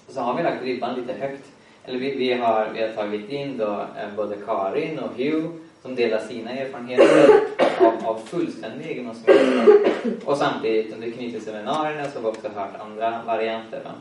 så 0.08 0.20
har 0.20 0.34
vi 0.36 0.42
lagt 0.42 0.62
ribban 0.62 0.94
lite 0.94 1.12
högt. 1.12 1.44
Eller 1.84 1.98
vi, 1.98 2.14
vi, 2.14 2.32
har, 2.32 2.68
vi 2.74 2.82
har 2.82 2.88
tagit 2.88 3.30
in 3.30 3.58
då 3.58 3.72
eh, 3.72 4.16
både 4.16 4.36
Karin 4.46 4.98
och 4.98 5.16
Hugh 5.16 5.46
som 5.82 5.94
delar 5.94 6.18
sina 6.18 6.50
erfarenheter 6.50 7.40
av, 7.80 8.08
av 8.08 8.18
fullständig 8.24 8.86
egendomsmedel. 8.86 9.80
Och 10.24 10.36
samtidigt 10.36 10.94
under 10.94 11.10
knyteseminarierna 11.10 12.10
så 12.10 12.18
har 12.18 12.22
vi 12.22 12.28
också 12.28 12.48
hört 12.48 12.80
andra 12.80 13.22
varianter. 13.26 13.80
Va? 13.84 13.92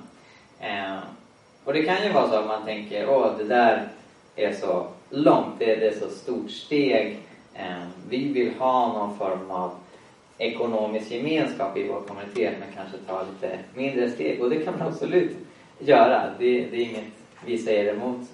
Eh, 0.68 0.98
och 1.64 1.74
det 1.74 1.84
kan 1.84 2.04
ju 2.04 2.12
vara 2.12 2.30
så 2.30 2.36
att 2.36 2.48
man 2.48 2.66
tänker, 2.66 3.10
åh 3.10 3.38
det 3.38 3.44
där 3.44 3.88
är 4.36 4.54
så 4.54 4.88
långt, 5.10 5.56
det, 5.60 5.76
det 5.76 5.88
är 5.88 6.00
så 6.00 6.10
stort 6.10 6.52
steg. 6.52 7.20
Eh, 7.60 7.88
vi 8.10 8.34
vill 8.34 8.54
ha 8.60 8.94
någon 8.94 9.18
form 9.18 9.52
av 9.52 9.72
ekonomisk 10.38 11.12
gemenskap 11.12 11.78
i 11.78 11.88
vår 11.88 12.02
kommunitet 12.02 12.54
men 12.60 12.68
kanske 12.76 12.98
ta 13.08 13.24
lite 13.24 13.60
mindre 13.74 14.10
steg. 14.10 14.42
Och 14.42 14.50
det 14.50 14.60
kan 14.60 14.78
man 14.80 14.88
absolut 14.88 15.38
göra. 15.80 16.34
Det, 16.40 16.66
det 16.66 16.78
är 16.78 16.90
inget 16.90 17.06
vi 17.46 17.58
säger 17.58 17.94
emot. 17.94 18.28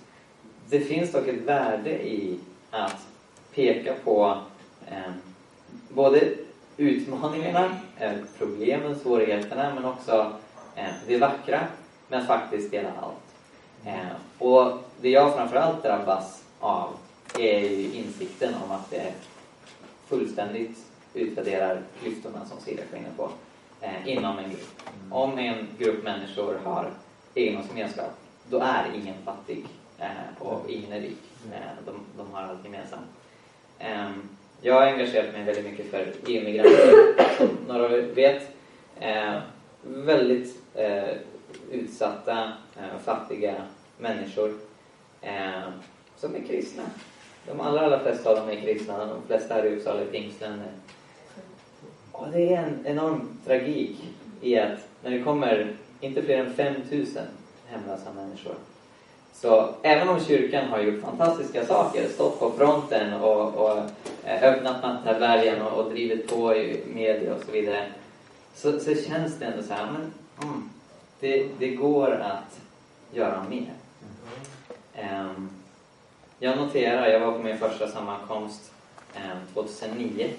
Det 0.70 0.80
finns 0.80 1.12
dock 1.12 1.28
ett 1.28 1.42
värde 1.42 1.90
i 1.90 2.40
att 2.72 3.08
peka 3.56 3.94
på 4.04 4.38
eh, 4.92 5.12
både 5.90 6.30
utmaningarna, 6.78 7.78
eh, 8.00 8.12
problemen, 8.38 9.00
svårigheterna 9.00 9.76
men 9.76 9.86
också 9.86 10.32
eh, 10.76 10.94
det 11.08 11.18
vackra 11.18 11.60
men 12.08 12.26
faktiskt 12.26 12.72
dela 12.72 12.90
allt. 13.02 13.36
Eh, 13.86 14.46
och 14.48 14.72
det 15.02 15.10
jag 15.10 15.36
framförallt 15.36 15.84
drabbas 15.84 16.44
av 16.60 16.90
är 17.40 17.60
ju 17.60 17.94
insikten 17.94 18.54
om 18.66 18.72
att 18.72 18.92
det 18.92 19.14
fullständigt 20.08 20.78
utvärderar 21.14 21.82
klyftorna 22.02 22.46
som 22.46 22.60
Sirek 22.60 22.92
var 22.92 23.00
inne 23.00 23.10
på 23.18 23.30
eh, 23.82 24.08
inom 24.08 24.40
en 24.40 24.50
grupp. 24.50 24.82
Om 25.12 25.38
en 25.38 25.68
grupp 25.80 26.04
människor 26.04 26.60
har 26.64 26.92
egendomsgemenskap 27.36 28.12
då 28.50 28.60
är 28.60 28.92
ingen 28.96 29.16
fattig 29.26 29.66
eh, 30.00 30.40
och 30.40 30.70
ingen 30.70 30.92
är 30.92 31.02
rik. 31.02 31.22
Eh, 31.54 31.86
de, 31.86 32.00
de 32.18 32.34
har 32.34 32.42
allt 32.42 32.66
gemensamt. 32.66 33.08
Eh, 33.80 34.10
jag 34.62 34.74
har 34.74 34.82
engagerat 34.82 35.34
mig 35.34 35.44
väldigt 35.44 35.66
mycket 35.66 35.92
för 35.92 36.14
EU-migranter 36.28 36.94
som 37.38 37.48
några 37.68 37.88
vet. 38.02 38.56
Eh, 39.00 39.38
väldigt 39.84 40.62
eh, 40.74 41.18
utsatta, 41.72 42.52
eh, 42.78 43.00
fattiga 43.04 43.56
människor 43.98 44.54
eh, 45.22 45.70
som 46.18 46.36
är 46.36 46.40
kristna. 46.48 46.84
De 47.48 47.62
allra, 47.62 47.82
allra 47.82 48.00
flesta 48.00 48.30
av 48.30 48.36
dem 48.36 48.50
är 48.50 48.62
kristna. 48.62 49.06
De 49.06 49.22
flesta 49.28 49.54
här 49.54 49.66
i 49.66 49.76
Uppsala 49.76 50.02
är 50.02 50.06
pingstvänner. 50.06 50.72
Och 52.12 52.28
det 52.32 52.54
är 52.54 52.64
en 52.64 52.86
enorm 52.86 53.38
tragik 53.46 53.98
i 54.42 54.60
att 54.60 54.80
när 55.04 55.12
det 55.12 55.24
kommer 55.24 55.74
inte 56.02 56.22
fler 56.22 56.38
än 56.38 56.54
5000 56.54 57.24
hemlösa 57.68 58.14
människor. 58.16 58.56
Så 59.34 59.70
även 59.82 60.10
om 60.10 60.20
kyrkan 60.20 60.70
har 60.70 60.80
gjort 60.80 61.02
fantastiska 61.02 61.66
saker, 61.66 62.08
stått 62.08 62.40
på 62.40 62.52
fronten 62.52 63.14
och, 63.14 63.56
och 63.56 63.78
eh, 64.24 64.44
öppnat 64.44 64.84
natthärbärgen 64.84 65.62
och, 65.62 65.80
och 65.80 65.92
drivit 65.92 66.30
på 66.30 66.56
i 66.56 66.84
media 66.94 67.36
och 67.36 67.42
så 67.46 67.52
vidare. 67.52 67.86
Så, 68.56 68.80
så 68.80 68.96
känns 68.96 69.40
det 69.40 69.46
ändå 69.46 69.64
så 69.64 69.74
här, 69.74 69.92
men 69.92 70.14
mm, 70.50 70.70
det, 71.20 71.48
det 71.60 71.68
går 71.68 72.12
att 72.12 72.60
göra 73.12 73.46
mer. 73.50 73.74
Um, 74.96 75.50
jag 76.40 76.58
noterar, 76.58 77.08
jag 77.08 77.20
var 77.20 77.32
på 77.32 77.44
min 77.44 77.58
första 77.58 77.88
sammankomst 77.88 78.72
eh, 79.16 79.54
2009, 79.54 80.30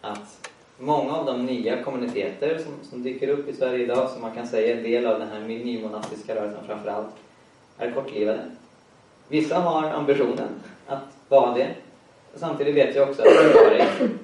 att 0.00 0.50
många 0.78 1.12
av 1.12 1.26
de 1.26 1.46
nya 1.46 1.82
kommuniteter 1.82 2.58
som, 2.58 2.72
som 2.90 3.02
dyker 3.02 3.28
upp 3.28 3.48
i 3.48 3.52
Sverige 3.52 3.84
idag, 3.84 4.10
som 4.10 4.22
man 4.22 4.34
kan 4.34 4.48
säga 4.48 4.72
är 4.72 4.76
en 4.76 4.82
del 4.82 5.06
av 5.06 5.18
den 5.18 5.28
här 5.28 5.40
nymonastiska 5.40 6.34
rörelsen 6.34 6.66
framförallt, 6.66 7.08
är 7.78 7.90
kortlivade. 7.90 8.40
Vissa 9.28 9.58
har 9.58 9.90
ambitionen 9.90 10.48
att 10.86 11.02
vara 11.28 11.54
det. 11.54 11.68
Samtidigt 12.34 12.74
vet 12.74 12.94
jag 12.94 13.08
också 13.08 13.22
att 13.22 13.28
det 13.28 13.58
har 13.58 13.64
varit 13.64 13.80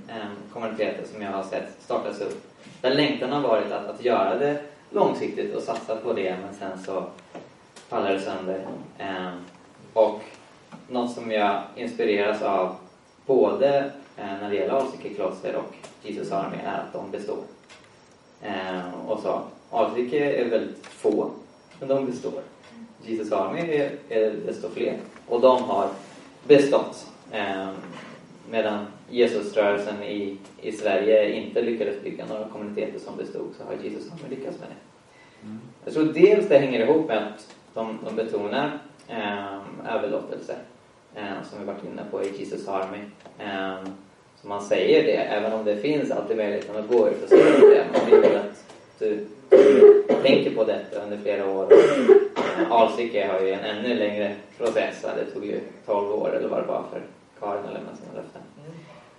eh, 0.08 0.26
kommuniteter 0.52 1.04
som 1.12 1.22
jag 1.22 1.30
har 1.30 1.42
sett 1.42 1.76
startas 1.80 2.20
upp 2.20 2.54
där 2.84 2.94
längtan 2.94 3.32
har 3.32 3.40
varit 3.40 3.72
att, 3.72 3.86
att 3.86 4.04
göra 4.04 4.38
det 4.38 4.62
långsiktigt 4.90 5.54
och 5.54 5.62
satsa 5.62 5.96
på 5.96 6.12
det 6.12 6.36
men 6.42 6.54
sen 6.54 6.84
så 6.84 7.04
faller 7.88 8.12
det 8.12 8.20
sönder. 8.20 8.66
Eh, 8.98 9.32
och 9.92 10.20
något 10.88 11.12
som 11.12 11.30
jag 11.30 11.62
inspireras 11.76 12.42
av 12.42 12.76
både 13.26 13.78
eh, 14.16 14.26
när 14.40 14.50
det 14.50 14.56
gäller 14.56 14.74
Alsike 14.74 15.14
kloster 15.14 15.56
och 15.56 15.74
Jesus 16.02 16.32
Army 16.32 16.56
är 16.64 16.74
att 16.74 16.92
de 16.92 17.10
består. 17.10 17.38
Eh, 18.42 19.08
och 19.08 19.20
så, 19.20 19.42
Alsike 19.70 20.40
är 20.40 20.50
väldigt 20.50 20.86
få, 20.86 21.30
men 21.80 21.88
de 21.88 22.06
består. 22.06 22.42
Jesus 23.02 23.32
Army 23.32 23.60
är, 23.60 23.92
är 24.08 24.30
desto 24.46 24.70
fler 24.70 24.96
och 25.28 25.40
de 25.40 25.62
har 25.62 25.88
bestått. 26.46 27.06
Eh, 27.32 27.68
medan 28.50 28.86
Jesusrörelsen 29.10 30.02
i, 30.02 30.38
i 30.60 30.72
Sverige 30.72 31.32
inte 31.32 31.62
lyckades 31.62 32.02
bygga 32.02 32.26
några 32.26 32.48
kommuniteter 32.48 32.98
som 32.98 33.16
bestod 33.16 33.54
så 33.58 33.64
har 33.64 33.82
Jesus 33.82 34.12
Army 34.12 34.36
lyckats 34.36 34.58
med 34.58 34.68
det. 34.68 34.74
Jag 35.84 35.94
tror 35.94 36.04
dels 36.04 36.48
det 36.48 36.58
hänger 36.58 36.80
ihop 36.80 37.08
med 37.08 37.18
att 37.18 37.54
de, 37.74 37.98
de 38.04 38.16
betonar 38.16 38.78
eh, 39.08 39.94
överlåtelse 39.94 40.56
Eh, 41.16 41.42
som 41.50 41.58
vi 41.58 41.64
varit 41.64 41.84
inne 41.84 42.02
på 42.10 42.22
i 42.22 42.38
Jesus 42.38 42.68
Army. 42.68 42.98
Eh, 43.38 43.84
så 44.40 44.48
man 44.48 44.62
säger 44.62 45.02
det, 45.02 45.16
även 45.16 45.52
om 45.52 45.64
det 45.64 45.76
finns 45.76 46.10
alltid 46.10 46.36
möjligheten 46.36 46.76
att 46.76 46.88
gå 46.88 47.08
ut 47.08 47.22
och 47.22 47.28
säga 47.28 47.60
det. 47.60 47.86
Men 47.92 48.06
vi 48.10 48.28
vill 48.28 48.36
att 48.36 48.64
du, 48.98 49.26
du 49.50 50.02
tänker 50.22 50.50
på 50.54 50.64
detta 50.64 51.02
under 51.02 51.18
flera 51.18 51.50
år. 51.50 51.72
Eh, 51.72 52.72
Alsike 52.72 53.26
har 53.26 53.40
ju 53.40 53.50
en 53.50 53.64
ännu 53.64 53.94
längre 53.94 54.34
process. 54.58 55.06
Det 55.16 55.24
tog 55.24 55.44
ju 55.44 55.60
12 55.86 56.12
år 56.12 56.36
eller 56.36 56.48
vad 56.48 56.62
det 56.62 56.66
var 56.66 56.84
för 56.92 57.02
Karin 57.40 57.64
att 57.64 57.72
lämna 57.72 57.96
sina 57.96 58.12
löften. 58.14 58.42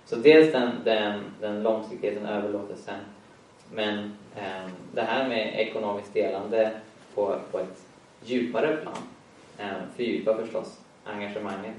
Så 0.04 0.16
dels 0.16 0.52
den, 0.52 0.70
den, 0.84 1.20
den 1.40 1.62
långsiktigheten, 1.62 2.26
överlåtelsen. 2.26 2.98
Men 3.72 3.98
eh, 4.36 4.70
det 4.94 5.02
här 5.02 5.28
med 5.28 5.60
ekonomiskt 5.60 6.14
delande 6.14 6.70
på, 7.14 7.36
på 7.50 7.58
ett 7.58 7.82
djupare 8.24 8.76
plan 8.76 8.96
eh, 9.58 9.66
fördjupa 9.96 10.36
förstås 10.36 10.78
engagemanget. 11.06 11.74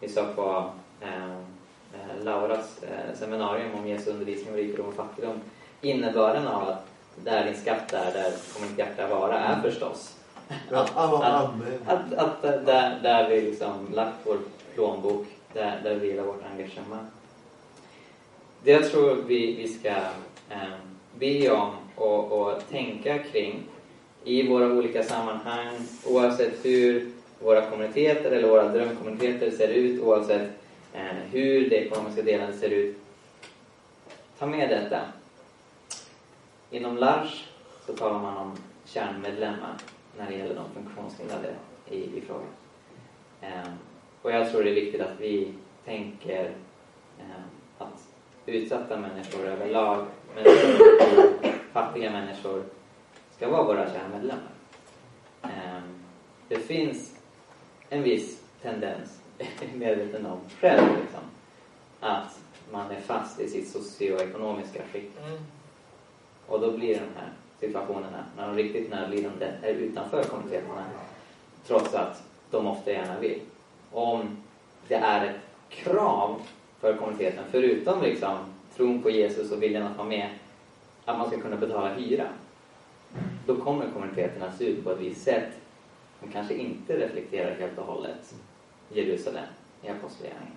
Vi 0.00 0.08
sa 0.08 0.24
på 0.36 0.70
eh, 1.00 1.32
eh, 1.94 2.24
Lauras 2.24 2.82
eh, 2.82 3.18
seminarium 3.18 3.74
om 3.78 3.88
Jesu 3.88 4.10
undervisning 4.10 4.50
om 4.50 4.56
rikedom 4.56 4.86
och 4.86 4.94
fattigdom 4.94 5.40
innebörden 5.80 6.46
av 6.48 6.68
att 6.68 6.86
där 7.24 7.44
din 7.44 7.56
skatt 7.56 7.92
är, 7.92 8.12
där 8.12 8.32
kommer 8.54 8.68
ditt 8.68 8.78
hjärta 8.78 9.08
vara, 9.08 9.38
är 9.38 9.62
förstås 9.62 10.14
Ja, 10.70 10.80
att, 10.94 11.22
att, 11.22 12.12
att, 12.12 12.12
att 12.12 12.42
där, 12.42 13.00
där 13.02 13.28
vi 13.28 13.40
liksom 13.40 13.88
lagt 13.94 14.16
vår 14.24 14.38
plånbok, 14.74 15.26
där, 15.52 15.80
där 15.84 15.94
vilar 15.94 16.22
vårt 16.22 16.42
engagemang. 16.52 17.06
Det 18.62 18.70
jag 18.70 18.90
tror 18.90 19.14
vi, 19.26 19.54
vi 19.54 19.68
ska 19.68 19.88
eh, 20.50 20.78
be 21.18 21.50
om 21.50 21.70
och, 21.94 22.32
och 22.32 22.68
tänka 22.70 23.18
kring 23.18 23.62
i 24.24 24.48
våra 24.48 24.66
olika 24.66 25.02
sammanhang, 25.02 25.74
oavsett 26.06 26.64
hur 26.64 27.12
våra 27.40 27.70
kommuniteter 27.70 28.30
eller 28.30 28.48
våra 28.48 28.68
drömkommuniteter 28.68 29.50
ser 29.50 29.68
ut, 29.68 30.02
oavsett 30.02 30.50
eh, 30.92 31.16
hur 31.30 31.70
det 31.70 31.76
ekonomiska 31.76 32.22
delen 32.22 32.58
ser 32.58 32.70
ut. 32.70 32.96
Ta 34.38 34.46
med 34.46 34.68
detta. 34.68 35.00
Inom 36.70 36.96
LARS 36.96 37.48
så 37.86 37.92
talar 37.92 38.18
man 38.18 38.36
om 38.36 38.56
kärnmedlemmar 38.84 39.74
när 40.18 40.30
det 40.30 40.36
gäller 40.36 40.54
de 40.54 40.64
funktionshindrade 40.74 41.54
i, 41.90 41.96
i 41.96 42.22
frågan. 42.26 42.52
Eh, 43.40 43.72
och 44.22 44.32
jag 44.32 44.50
tror 44.50 44.62
det 44.64 44.70
är 44.70 44.74
viktigt 44.74 45.00
att 45.00 45.20
vi 45.20 45.54
tänker 45.84 46.44
eh, 47.18 47.42
att 47.78 48.08
utsatta 48.46 48.96
människor 48.96 49.46
överlag, 49.46 50.06
men 50.34 50.44
fattiga 51.72 52.10
människor 52.10 52.62
ska 53.36 53.48
vara 53.48 53.62
våra 53.62 53.90
kärnmedlemmar. 53.92 54.52
Eh, 55.42 55.82
det 56.48 56.58
finns 56.58 57.17
en 57.88 58.02
viss 58.02 58.40
tendens, 58.62 59.20
medveten 59.74 60.26
om 60.26 60.38
själv, 60.60 60.86
liksom, 61.00 61.20
att 62.00 62.38
man 62.72 62.90
är 62.90 63.00
fast 63.00 63.40
i 63.40 63.48
sitt 63.48 63.68
socioekonomiska 63.68 64.82
skick. 64.92 65.10
Och 66.46 66.60
då 66.60 66.72
blir 66.72 66.94
de 66.94 67.20
här 67.20 67.32
situationerna, 67.60 68.24
när 68.36 68.46
de 68.46 68.56
riktigt 68.56 68.90
nödlidande 68.90 69.52
är 69.62 69.72
utanför 69.72 70.24
kommuniteterna, 70.24 70.84
trots 71.66 71.94
att 71.94 72.22
de 72.50 72.66
ofta 72.66 72.90
gärna 72.90 73.18
vill. 73.18 73.40
Om 73.92 74.36
det 74.88 74.94
är 74.94 75.26
ett 75.26 75.40
krav 75.68 76.40
för 76.80 76.96
kommuniteten, 76.96 77.44
förutom 77.50 78.02
liksom 78.02 78.38
tron 78.76 79.02
på 79.02 79.10
Jesus 79.10 79.52
och 79.52 79.62
viljan 79.62 79.86
att 79.86 79.96
vara 79.96 80.08
med, 80.08 80.28
att 81.04 81.18
man 81.18 81.28
ska 81.30 81.40
kunna 81.40 81.56
betala 81.56 81.94
hyra, 81.94 82.26
då 83.46 83.56
kommer 83.56 83.90
kommuniteten 83.90 84.42
att 84.42 84.58
se 84.58 84.64
ut 84.64 84.84
på 84.84 84.90
ett 84.90 85.00
visst 85.00 85.22
sätt 85.22 85.48
och 86.20 86.32
kanske 86.32 86.54
inte 86.54 86.96
reflekterar 86.96 87.54
helt 87.54 87.78
och 87.78 87.84
hållet 87.84 88.34
Jerusalem 88.92 89.44
i 89.82 89.88
Apostlagärningarna. 89.88 90.56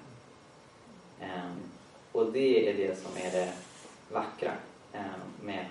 Um, 1.21 1.60
och 2.12 2.32
det 2.32 2.69
är 2.69 2.74
det 2.88 2.95
som 2.97 3.12
är 3.17 3.32
det 3.32 3.54
vackra 4.12 4.52
um, 4.93 5.45
med, 5.45 5.65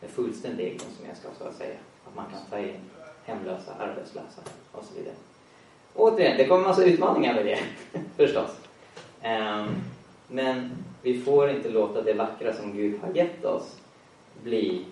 med 0.00 0.10
fullständig 0.10 0.64
egendomsgemenskap, 0.64 1.32
så 1.38 1.44
att 1.44 1.56
säga. 1.56 1.76
Att 2.06 2.14
man 2.14 2.24
kan 2.30 2.40
ta 2.50 2.58
in 2.58 2.80
hemlösa, 3.24 3.74
arbetslösa 3.78 4.42
och 4.72 4.84
så 4.84 4.94
vidare. 4.94 5.14
Återigen, 5.94 6.36
det 6.38 6.46
kommer 6.46 6.68
massa 6.68 6.84
utmaningar 6.84 7.34
med 7.34 7.46
det, 7.46 7.58
förstås. 8.16 8.50
Um, 9.24 9.82
men 10.28 10.84
vi 11.02 11.22
får 11.22 11.50
inte 11.50 11.68
låta 11.68 12.02
det 12.02 12.12
vackra 12.12 12.52
som 12.52 12.72
Gud 12.72 13.00
har 13.00 13.14
gett 13.14 13.44
oss 13.44 13.76
bli 14.42 14.84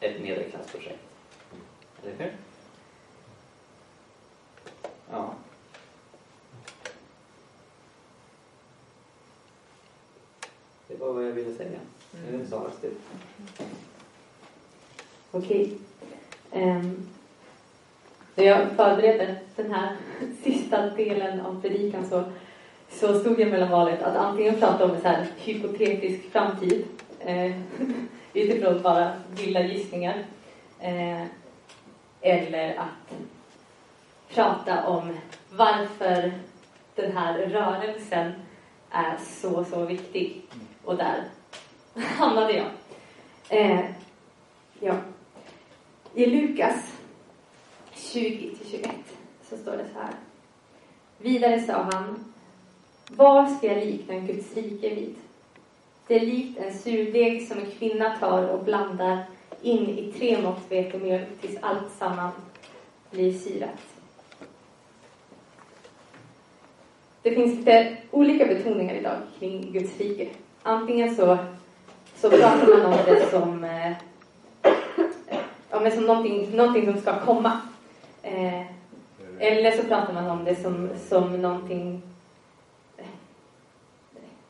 ett 0.00 0.20
medelklassprojekt. 0.22 1.02
Eller 2.02 2.14
hur? 2.18 2.32
Ja. 5.10 5.34
Det 10.88 10.96
var 11.00 11.12
vad 11.12 11.24
jag 11.24 11.32
ville 11.32 11.54
säga. 11.54 11.78
Nu 12.30 12.40
är 12.42 12.46
Sara 12.46 12.70
still. 12.78 12.94
Okej. 15.30 15.78
Ehm, 16.52 17.08
när 18.34 18.44
jag 18.44 18.70
förberedde 18.70 19.36
den 19.56 19.72
här 19.72 19.96
sista 20.42 20.90
delen 20.90 21.40
av 21.40 21.60
predikan 21.60 22.08
så, 22.08 22.24
så 22.90 23.20
stod 23.20 23.40
jag 23.40 23.50
mellan 23.50 23.70
valet 23.70 24.02
att 24.02 24.16
antingen 24.16 24.54
prata 24.54 24.84
om 24.84 24.90
en 24.90 25.00
så 25.00 25.08
här 25.08 25.26
hypotetisk 25.36 26.32
framtid 26.32 26.84
eh, 27.20 27.52
utifrån 28.32 28.82
bara 28.82 29.12
vilda 29.36 29.62
gissningar 29.62 30.24
eh, 30.80 31.22
eller 32.20 32.74
att 32.74 33.18
prata 34.28 34.86
om 34.86 35.16
varför 35.50 36.32
den 36.94 37.16
här 37.16 37.38
rörelsen 37.38 38.32
är 38.90 39.16
så, 39.16 39.64
så 39.64 39.84
viktig. 39.84 40.42
Och 40.84 40.96
där 40.96 41.24
hamnade 41.94 42.52
jag. 42.52 42.66
Eh, 43.48 43.84
ja. 44.80 44.94
I 46.14 46.26
Lukas 46.26 46.92
20-21 47.94 48.88
så 49.50 49.56
står 49.56 49.76
det 49.76 49.84
så 49.92 49.98
här. 49.98 50.14
Vidare 51.18 51.60
sa 51.60 51.88
han, 51.92 52.32
vad 53.10 53.50
ska 53.50 53.66
jag 53.66 53.86
likna 53.86 54.14
Guds 54.14 54.54
rike 54.54 54.94
vid? 54.94 55.14
Det 56.06 56.14
är 56.14 56.26
likt 56.26 56.58
en 56.58 56.78
surdeg 56.78 57.48
som 57.48 57.58
en 57.58 57.70
kvinna 57.70 58.18
tar 58.18 58.48
och 58.48 58.64
blandar 58.64 59.24
in 59.62 59.98
i 59.98 60.12
tre 60.12 60.42
mått 60.42 60.70
vetemjöl 60.70 61.26
tills 61.40 61.58
allt 61.62 61.92
samman 61.98 62.30
blir 63.10 63.32
syrat. 63.32 63.95
Det 67.26 67.34
finns 67.34 67.58
lite 67.58 67.96
olika 68.10 68.46
betoningar 68.46 68.94
idag 68.94 69.16
kring 69.38 69.72
Guds 69.72 70.00
rike. 70.00 70.26
Antingen 70.62 71.14
så, 71.14 71.38
så 72.16 72.30
pratar 72.30 72.66
man 72.66 72.92
om 72.92 72.98
det 73.06 73.30
som, 73.30 73.64
eh, 73.64 73.92
ja, 75.70 75.80
men 75.80 75.92
som 75.92 76.06
någonting, 76.06 76.56
någonting 76.56 76.92
som 76.92 77.00
ska 77.00 77.20
komma. 77.20 77.60
Eh, 78.22 78.62
eller 79.38 79.70
så 79.70 79.82
pratar 79.82 80.12
man 80.12 80.30
om 80.30 80.44
det 80.44 80.54
som, 80.54 80.88
som 81.08 81.42
någonting 81.42 82.02
eh, 82.96 83.04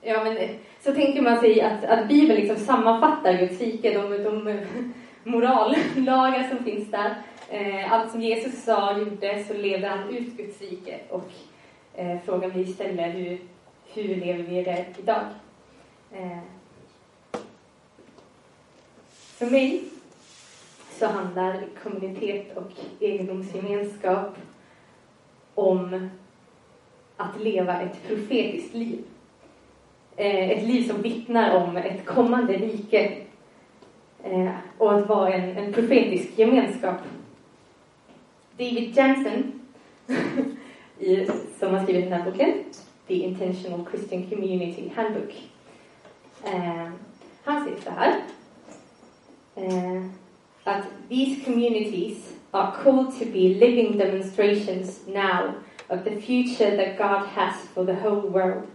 Ja, 0.03 0.25
men 0.25 0.37
eh, 0.37 0.51
så 0.81 0.95
tänker 0.95 1.23
man 1.23 1.41
sig 1.41 1.61
att, 1.61 1.85
att 1.85 2.09
Bibeln 2.09 2.41
liksom 2.41 2.57
sammanfattar 2.57 3.39
Guds 3.39 3.61
rike, 3.61 3.99
de, 3.99 4.23
de 4.23 4.61
morallagar 5.25 6.49
som 6.49 6.65
finns 6.65 6.91
där. 6.91 7.15
Eh, 7.51 7.93
allt 7.93 8.11
som 8.11 8.23
Jesus 8.23 8.65
sa 8.65 8.93
och 8.93 8.99
gjorde 8.99 9.45
så 9.49 9.55
levde 9.55 9.89
han 9.89 10.09
ut 10.09 10.37
Guds 10.37 10.61
rike 10.61 10.99
och 11.09 11.33
eh, 11.97 12.19
frågan 12.25 12.51
vi 12.51 12.67
ställer 12.67 13.11
hur, 13.11 13.39
hur 13.95 14.17
lever 14.17 14.43
vi 14.43 14.63
det 14.63 14.87
idag? 14.99 15.25
Eh, 16.13 16.39
för 19.39 19.47
mig 19.47 19.83
så 20.91 21.07
handlar 21.07 21.65
kommunitet 21.83 22.57
och 22.57 22.73
egendomsgemenskap 23.01 24.37
om 25.55 26.09
att 27.17 27.41
leva 27.41 27.81
ett 27.81 28.09
profetiskt 28.09 28.75
liv. 28.75 29.05
Eh, 30.17 30.51
ett 30.51 30.65
liv 30.65 30.89
som 30.89 31.03
vittnar 31.03 31.57
om 31.57 31.77
ett 31.77 32.07
kommande 32.07 32.53
rike 32.53 33.17
eh, 34.23 34.51
och 34.79 34.95
att 34.95 35.09
vara 35.09 35.35
en, 35.35 35.57
en 35.57 35.73
profetisk 35.73 36.39
gemenskap. 36.39 36.97
David 38.57 38.97
Jensen, 38.97 39.61
i, 40.99 41.27
som 41.59 41.75
har 41.75 41.83
skrivit 41.83 42.05
den 42.05 42.13
här 42.13 42.31
boken, 42.31 42.65
The 43.07 43.15
Intentional 43.15 43.87
Christian 43.91 44.27
Community 44.31 44.89
Handbook. 44.97 45.51
Eh, 46.45 46.89
han 47.45 47.65
säger 47.65 47.81
så 47.81 47.91
här. 47.91 48.21
Eh, 49.57 50.03
att 50.65 50.85
these 51.09 51.45
communities 51.45 52.33
are 52.51 52.73
called 52.83 53.19
to 53.19 53.25
be 53.25 53.55
living 53.55 53.99
demonstrations 53.99 55.07
now 55.07 55.53
of 55.89 56.05
the 56.05 56.21
future 56.21 56.77
that 56.77 56.99
God 56.99 57.27
has 57.27 57.55
for 57.75 57.85
the 57.85 57.95
whole 57.95 58.29
world. 58.29 58.67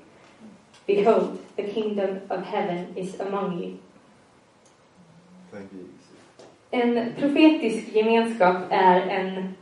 Behold, 0.88 1.39
the 1.55 1.63
kingdom 1.63 2.19
of 2.29 2.43
heaven 2.43 2.86
is 2.95 3.19
among 3.19 3.63
you. 3.63 3.77
Thank 5.51 5.71
you. 5.73 5.79
Jesus. 5.79 6.47
En 6.71 7.13
profetisk 7.19 7.93
gemenskap 7.93 8.55
är 8.69 9.01
en 9.01 9.55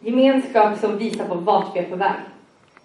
gemenskap 0.00 0.78
som 0.78 0.98
visar 0.98 1.28
på 1.28 1.34
vart 1.34 1.76
vi 1.76 1.80
är 1.80 1.90
på 1.90 1.96
väg. 1.96 2.16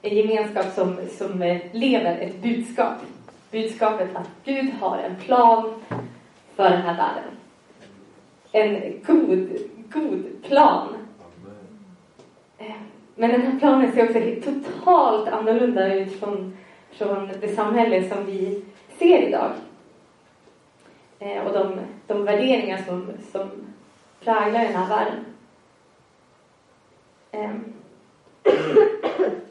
En 0.02 0.16
gemenskap 0.18 0.66
som, 0.76 0.98
som 1.18 1.42
eh, 1.42 1.58
lever 1.72 2.18
ett 2.18 2.42
budskap. 2.42 2.94
Budskapet 3.52 4.16
att 4.16 4.30
Gud 4.46 4.74
har 4.80 4.98
en 4.98 5.16
plan 5.16 5.74
för 6.56 6.70
den 6.70 6.82
här 6.82 6.98
världen. 6.98 7.32
En 8.52 8.94
god, 9.08 9.50
god 9.94 10.44
plan. 10.44 10.88
Eh, 12.58 12.72
men 13.16 13.30
den 13.30 13.42
här 13.42 13.60
planen 13.60 13.92
ser 13.92 14.04
också 14.04 14.52
totalt 14.52 15.28
annorlunda 15.28 15.94
ut 15.94 16.20
från, 16.20 16.58
från 16.92 17.30
det 17.42 17.56
samhälle 17.56 18.10
som 18.10 18.26
vi 18.26 18.64
ser 19.00 19.22
idag. 19.28 19.52
Eh, 21.20 21.44
Och 21.44 21.54
de, 21.54 21.80
de 22.08 22.24
värderingar 22.26 22.78
som, 22.88 23.08
som 23.32 23.50
präglar 24.24 24.64
den 24.64 24.76
här 24.76 24.90
världen. 24.90 25.26
Ehm. 27.32 27.64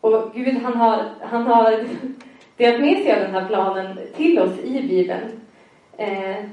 Och 0.00 0.30
Gud 0.34 0.56
han 0.62 0.76
har, 0.76 1.04
han 1.20 1.42
har 1.42 1.84
delat 2.56 2.80
med 2.80 2.96
sig 2.96 3.12
av 3.12 3.20
den 3.20 3.34
här 3.34 3.48
planen 3.48 3.98
till 4.16 4.38
oss 4.38 4.58
i 4.58 4.82
Bibeln. 4.88 5.40
Eh, 5.96 6.44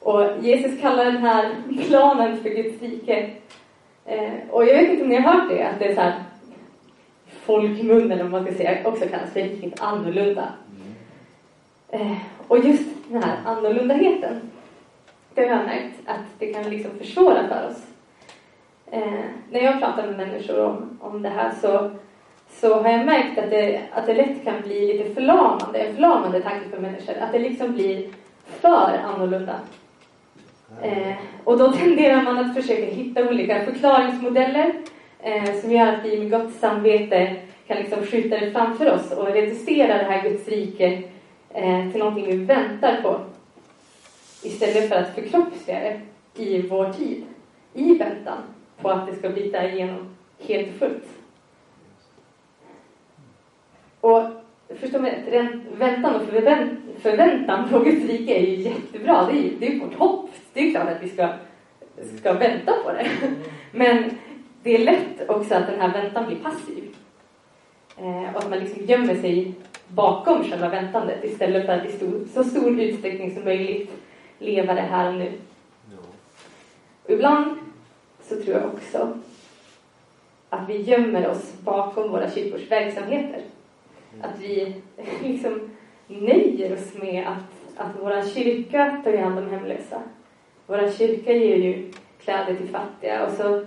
och 0.00 0.24
Jesus 0.40 0.80
kallar 0.80 1.04
den 1.04 1.16
här 1.16 1.54
planen 1.88 2.36
för 2.42 2.48
Guds 2.48 2.82
rike. 2.82 3.30
Eh, 4.04 4.32
och 4.50 4.64
jag 4.64 4.74
vet 4.74 4.90
inte 4.90 5.02
om 5.02 5.08
ni 5.08 5.16
har 5.16 5.32
hört 5.32 5.50
det, 5.50 5.62
att 5.62 5.78
det 5.78 5.84
är 5.84 5.94
så 5.94 6.00
här 6.00 6.22
folkmun, 7.26 8.12
eller 8.12 8.22
vad 8.22 8.32
man 8.32 8.44
ska 8.44 8.54
säga, 8.54 8.88
också 8.88 9.08
kallas 9.08 9.32
för 9.32 9.40
riktigt 9.40 9.80
annorlunda. 9.80 10.52
Eh, 11.88 12.16
och 12.48 12.58
just 12.58 12.88
den 13.08 13.22
här 13.22 13.36
annorlundaheten, 13.44 14.40
det 15.34 15.40
har 15.40 15.56
jag 15.56 15.66
märkt 15.66 15.94
att 16.06 16.24
det 16.38 16.52
kan 16.52 16.70
liksom 16.70 16.90
försvåra 16.98 17.48
för 17.48 17.68
oss. 17.70 17.86
Eh, 18.90 19.24
när 19.50 19.60
jag 19.60 19.80
pratar 19.80 20.06
med 20.06 20.16
människor 20.16 20.64
om, 20.64 20.98
om 21.00 21.22
det 21.22 21.28
här 21.28 21.52
så, 21.60 21.90
så 22.50 22.82
har 22.82 22.90
jag 22.90 23.06
märkt 23.06 23.38
att 23.38 23.50
det, 23.50 23.80
att 23.92 24.06
det 24.06 24.14
lätt 24.14 24.44
kan 24.44 24.62
bli 24.62 24.92
lite 24.92 25.14
förlamande, 25.14 25.78
en 25.78 25.94
förlamande 25.94 26.40
tanke 26.40 26.68
för 26.70 26.78
människor. 26.78 27.14
Att 27.20 27.32
det 27.32 27.38
liksom 27.38 27.72
blir 27.72 28.08
för 28.46 28.98
annorlunda. 29.04 29.60
Eh, 30.82 31.14
och 31.44 31.58
då 31.58 31.72
tenderar 31.78 32.22
man 32.22 32.38
att 32.38 32.54
försöka 32.54 32.84
hitta 32.84 33.28
olika 33.28 33.64
förklaringsmodeller 33.64 34.74
eh, 35.22 35.54
som 35.60 35.72
gör 35.72 35.86
att 35.86 36.04
vi 36.04 36.18
med 36.18 36.30
gott 36.30 36.54
samvete 36.54 37.36
kan 37.66 37.76
liksom 37.76 38.02
skjuta 38.06 38.38
det 38.38 38.50
framför 38.50 38.94
oss 38.94 39.12
och 39.12 39.26
reducera 39.26 39.98
det 39.98 40.04
här 40.04 40.22
Guds 40.22 40.48
rike 40.48 41.02
eh, 41.54 41.90
till 41.90 41.98
någonting 41.98 42.26
vi 42.26 42.36
väntar 42.36 43.02
på. 43.02 43.20
Istället 44.42 44.88
för 44.88 44.96
att 44.96 45.14
förkroppsliga 45.14 45.80
det 45.80 46.00
i 46.36 46.62
vår 46.62 46.92
tid, 46.92 47.24
i 47.74 47.94
väntan 47.94 48.38
på 48.82 48.90
att 48.90 49.06
det 49.06 49.16
ska 49.16 49.28
bryta 49.28 49.68
igenom 49.70 50.08
helt 50.38 50.68
och 50.68 50.74
fullt. 50.74 51.08
Och 54.00 54.22
förstå 54.80 54.98
mig 55.00 55.24
väntan 55.78 56.14
och 56.14 56.22
förvän- 56.22 56.76
förväntan 56.98 57.68
på 57.68 57.78
Guds 57.78 58.06
rike 58.06 58.34
är 58.34 58.46
ju 58.46 58.54
jättebra. 58.54 59.26
Det 59.26 59.38
är 59.38 59.42
ju 59.42 59.56
det 59.58 59.66
är 59.66 59.80
vårt 59.80 59.94
hopp. 59.94 60.30
Det 60.52 60.60
är 60.60 60.70
klart 60.70 60.88
att 60.88 61.02
vi 61.02 61.08
ska, 61.08 61.28
ska 62.18 62.32
vänta 62.32 62.72
på 62.84 62.92
det. 62.92 63.10
Men 63.72 64.10
det 64.62 64.74
är 64.74 64.78
lätt 64.78 65.28
också 65.28 65.54
att 65.54 65.66
den 65.66 65.80
här 65.80 66.02
väntan 66.02 66.26
blir 66.26 66.36
passiv. 66.36 66.84
Eh, 67.96 68.34
och 68.34 68.38
att 68.42 68.50
man 68.50 68.58
liksom 68.58 68.84
gömmer 68.84 69.14
sig 69.14 69.54
bakom 69.88 70.44
själva 70.44 70.68
väntandet 70.68 71.24
istället 71.24 71.66
för 71.66 71.72
att 71.72 71.86
i 71.86 71.92
stor, 71.92 72.24
så 72.34 72.44
stor 72.44 72.80
utsträckning 72.80 73.34
som 73.34 73.44
möjligt 73.44 73.90
leva 74.38 74.74
det 74.74 74.80
här 74.80 75.08
och 75.08 75.14
nu. 75.18 75.32
Och 77.04 77.10
ibland 77.10 77.58
så 78.28 78.42
tror 78.42 78.56
jag 78.56 78.66
också 78.66 79.18
att 80.50 80.68
vi 80.68 80.82
gömmer 80.82 81.28
oss 81.28 81.52
bakom 81.64 82.10
våra 82.10 82.30
kyrkors 82.30 82.70
verksamheter. 82.70 83.40
Att 84.20 84.40
vi 84.40 84.74
liksom 85.22 85.70
nöjer 86.06 86.72
oss 86.72 86.94
med 86.94 87.26
att, 87.26 87.80
att 87.86 88.02
våra 88.02 88.24
kyrka 88.24 89.00
tar 89.04 89.16
hand 89.16 89.38
om 89.38 89.50
hemlösa. 89.50 90.02
Våra 90.66 90.92
kyrka 90.92 91.32
ger 91.32 91.56
ju 91.56 91.92
kläder 92.24 92.54
till 92.54 92.68
fattiga 92.68 93.26
och 93.26 93.32
så, 93.32 93.66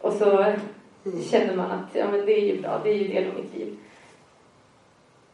och 0.00 0.12
så 0.12 0.44
känner 1.30 1.56
man 1.56 1.70
att 1.70 1.94
ja, 1.94 2.10
men 2.10 2.26
det 2.26 2.32
är 2.32 2.54
ju 2.54 2.60
bra, 2.62 2.80
det 2.84 2.90
är 2.90 2.94
ju 2.94 3.08
del 3.08 3.28
av 3.28 3.34
mitt 3.34 3.54
liv. 3.54 3.76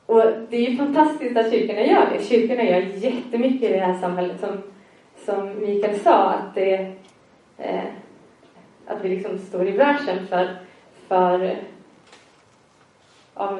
Och 0.06 0.22
det 0.50 0.56
är 0.56 0.70
ju 0.70 0.76
fantastiskt 0.76 1.36
att 1.36 1.50
kyrkorna 1.50 1.80
gör 1.80 2.10
det. 2.12 2.24
Kyrkorna 2.24 2.64
gör 2.64 2.80
jättemycket 2.80 3.70
i 3.70 3.72
det 3.72 3.78
här 3.78 4.00
samhället 4.00 4.40
som, 4.40 4.62
som 5.24 5.60
Mikael 5.60 5.98
sa, 5.98 6.30
att 6.30 6.54
det 6.54 6.92
eh, 7.58 7.84
att 8.86 9.04
vi 9.04 9.08
liksom 9.08 9.38
står 9.38 9.68
i 9.68 9.72
bräschen 9.72 10.26
för, 10.26 10.56
för, 11.08 11.56
ja, 13.34 13.58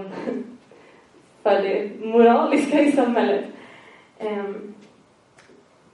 för 1.42 1.62
det 1.62 1.90
moraliska 2.07 2.80
i 2.80 2.92
samhället. 2.92 3.44
Ehm, 4.18 4.74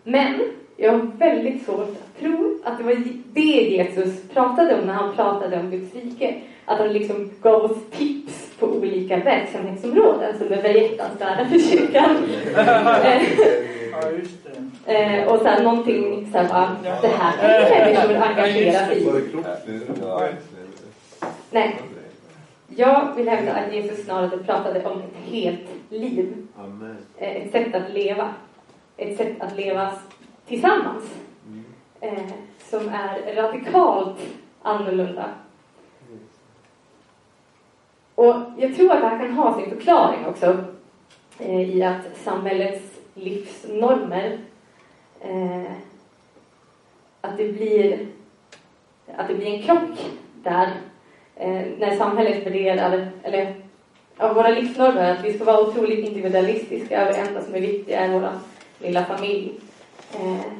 men 0.03 0.41
jag 0.77 0.93
har 0.93 0.99
väldigt 0.99 1.65
svårt 1.65 1.89
att 1.89 2.21
tro 2.21 2.59
att 2.65 2.79
det 2.79 2.85
var 2.85 2.97
det 3.33 3.41
Jesus 3.41 4.29
pratade 4.29 4.81
om 4.81 4.87
när 4.87 4.95
han 4.95 5.17
pratade 5.17 5.61
om 5.61 5.71
Guds 5.71 5.95
rike. 5.95 6.41
Att 6.65 6.79
han 6.79 6.93
liksom 6.93 7.31
gav 7.43 7.65
oss 7.65 7.79
tips 7.91 8.51
på 8.59 8.67
olika 8.67 9.17
verksamhetsområden 9.17 10.39
som 10.39 10.53
är 10.53 10.63
behjärtansvärda 10.63 11.49
för 11.49 11.59
kyrkan. 11.59 12.17
Eh, 14.01 14.07
Ja, 14.07 14.11
just 14.19 14.39
det. 14.87 14.93
Eh, 14.95 15.33
och 15.33 15.41
sen 15.41 15.65
någonting 15.65 16.29
så 16.33 16.39
här 16.39 16.49
bara, 16.49 16.77
det 17.03 17.09
här 17.09 17.95
kan 17.95 18.09
människor 18.09 18.27
engagera 18.27 18.87
sig 18.87 19.03
i. 19.03 19.05
Nej, 21.51 21.81
jag 22.77 23.15
vill 23.17 23.29
hävda 23.29 23.53
att 23.55 23.75
Jesus 23.75 24.05
snarare 24.05 24.39
pratade 24.39 24.85
om 24.87 24.99
ett 24.99 25.33
helt 25.33 25.61
liv. 25.89 26.47
Amen. 26.59 26.97
Eh, 27.17 27.37
ett 27.37 27.53
sätt 27.53 27.75
att 27.75 27.91
leva. 27.91 28.35
Ett 28.97 29.17
sätt 29.17 29.41
att 29.41 29.57
leva 29.57 29.93
tillsammans. 30.47 31.05
Mm. 31.47 31.65
Eh, 32.01 32.33
som 32.59 32.89
är 32.89 33.35
radikalt 33.35 34.17
annorlunda. 34.63 35.25
Och 38.15 38.35
jag 38.59 38.77
tror 38.77 38.93
att 38.93 39.01
det 39.01 39.07
här 39.09 39.19
kan 39.19 39.33
ha 39.35 39.61
sin 39.61 39.71
förklaring 39.71 40.27
också 40.27 40.57
eh, 41.39 41.77
i 41.77 41.83
att 41.83 42.17
samhällets 42.25 43.00
livsnormer 43.21 44.39
eh, 45.21 45.73
att 47.21 47.37
det 47.37 47.53
blir 47.53 48.07
att 49.17 49.29
det 49.29 49.35
blir 49.35 49.47
en 49.47 49.63
krock 49.63 49.99
där 50.35 50.73
eh, 51.37 51.63
när 51.79 51.97
samhället 51.97 52.47
värderar 52.47 53.11
eller 53.23 53.55
av 54.17 54.35
våra 54.35 54.49
livsnormer 54.49 55.13
att 55.13 55.25
vi 55.25 55.33
ska 55.33 55.45
vara 55.45 55.61
otroligt 55.61 56.09
individualistiska 56.09 57.07
och 57.07 57.13
det 57.13 57.21
enda 57.21 57.43
som 57.43 57.55
är 57.55 57.61
viktigt 57.61 57.95
är 57.95 58.09
vår 58.09 58.29
lilla 58.79 59.05
familj. 59.05 59.53
Eh, 60.15 60.53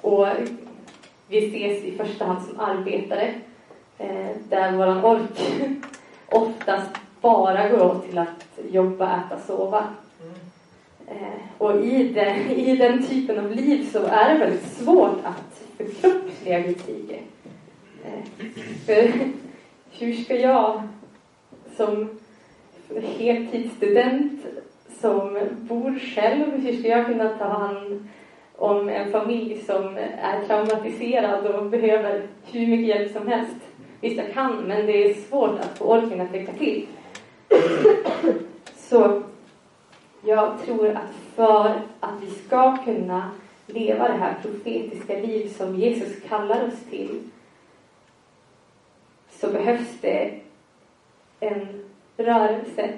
och 0.00 0.26
vi 1.28 1.38
ses 1.38 1.84
i 1.84 1.96
första 1.96 2.24
hand 2.24 2.42
som 2.42 2.60
arbetare 2.60 3.34
eh, 3.98 4.36
där 4.48 4.72
vår 4.72 5.04
ork 5.04 5.40
oftast 6.28 6.90
bara 7.20 7.68
går 7.68 7.82
åt 7.82 8.06
till 8.08 8.18
att 8.18 8.48
jobba, 8.70 9.16
äta, 9.16 9.38
sova. 9.38 9.84
Eh, 11.08 11.58
och 11.58 11.84
i 11.84 12.08
den, 12.08 12.50
i 12.50 12.76
den 12.76 13.02
typen 13.06 13.38
av 13.38 13.50
liv 13.50 13.88
så 13.92 14.02
är 14.06 14.34
det 14.34 14.40
väldigt 14.40 14.72
svårt 14.72 15.18
att 15.24 15.62
förkroppsliga 15.76 16.60
Guds 16.60 16.88
rike. 16.88 17.18
Eh, 18.04 18.46
för 18.86 19.12
hur 19.98 20.12
ska 20.12 20.36
jag 20.36 20.82
som 21.76 22.08
heltidsstudent 23.18 24.46
som 25.00 25.38
bor 25.60 25.98
själv, 25.98 26.60
hur 26.60 26.76
ska 26.76 26.88
jag 26.88 27.06
kunna 27.06 27.28
ta 27.28 27.44
hand 27.44 28.08
om 28.56 28.88
en 28.88 29.12
familj 29.12 29.62
som 29.66 29.96
är 30.20 30.44
traumatiserad 30.46 31.46
och 31.46 31.66
behöver 31.66 32.22
hur 32.52 32.66
mycket 32.66 32.86
hjälp 32.86 33.12
som 33.12 33.28
helst? 33.28 33.56
Visst, 34.00 34.16
jag 34.16 34.32
kan, 34.32 34.56
men 34.56 34.86
det 34.86 35.10
är 35.10 35.14
svårt 35.14 35.60
att 35.60 35.78
få 35.78 35.84
orken 35.84 36.20
att 36.20 36.34
räcka 36.34 36.52
till. 36.52 36.86
Så 38.76 39.22
jag 40.26 40.58
tror 40.64 40.88
att 40.88 41.14
för 41.34 41.80
att 42.00 42.22
vi 42.22 42.30
ska 42.30 42.76
kunna 42.76 43.30
leva 43.66 44.08
det 44.08 44.14
här 44.14 44.34
profetiska 44.42 45.18
liv 45.18 45.48
som 45.48 45.76
Jesus 45.76 46.22
kallar 46.28 46.66
oss 46.66 46.84
till 46.90 47.22
så 49.30 49.50
behövs 49.50 50.00
det 50.00 50.40
en 51.40 51.84
rörelse 52.16 52.90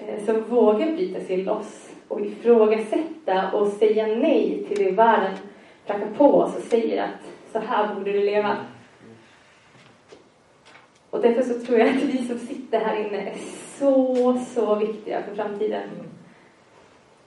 eh, 0.00 0.24
som 0.24 0.42
vågar 0.42 0.92
bryta 0.92 1.20
sig 1.20 1.36
loss 1.36 1.90
och 2.08 2.20
ifrågasätta 2.20 3.52
och 3.52 3.68
säga 3.68 4.06
nej 4.06 4.64
till 4.68 4.84
det 4.84 4.90
världen 4.90 5.36
prackar 5.86 6.10
på 6.16 6.34
oss 6.34 6.56
och 6.56 6.62
säger 6.62 7.02
att 7.02 7.52
så 7.52 7.58
här 7.58 7.94
borde 7.94 8.12
du 8.12 8.20
leva. 8.20 8.56
Och 11.10 11.20
därför 11.20 11.42
så 11.42 11.66
tror 11.66 11.78
jag 11.78 11.88
att 11.88 12.02
vi 12.02 12.28
som 12.28 12.38
sitter 12.38 12.80
här 12.80 12.96
inne 12.96 13.30
är 13.30 13.34
så, 13.78 14.38
så 14.54 14.74
viktiga 14.74 15.22
för 15.22 15.34
framtiden. 15.34 15.88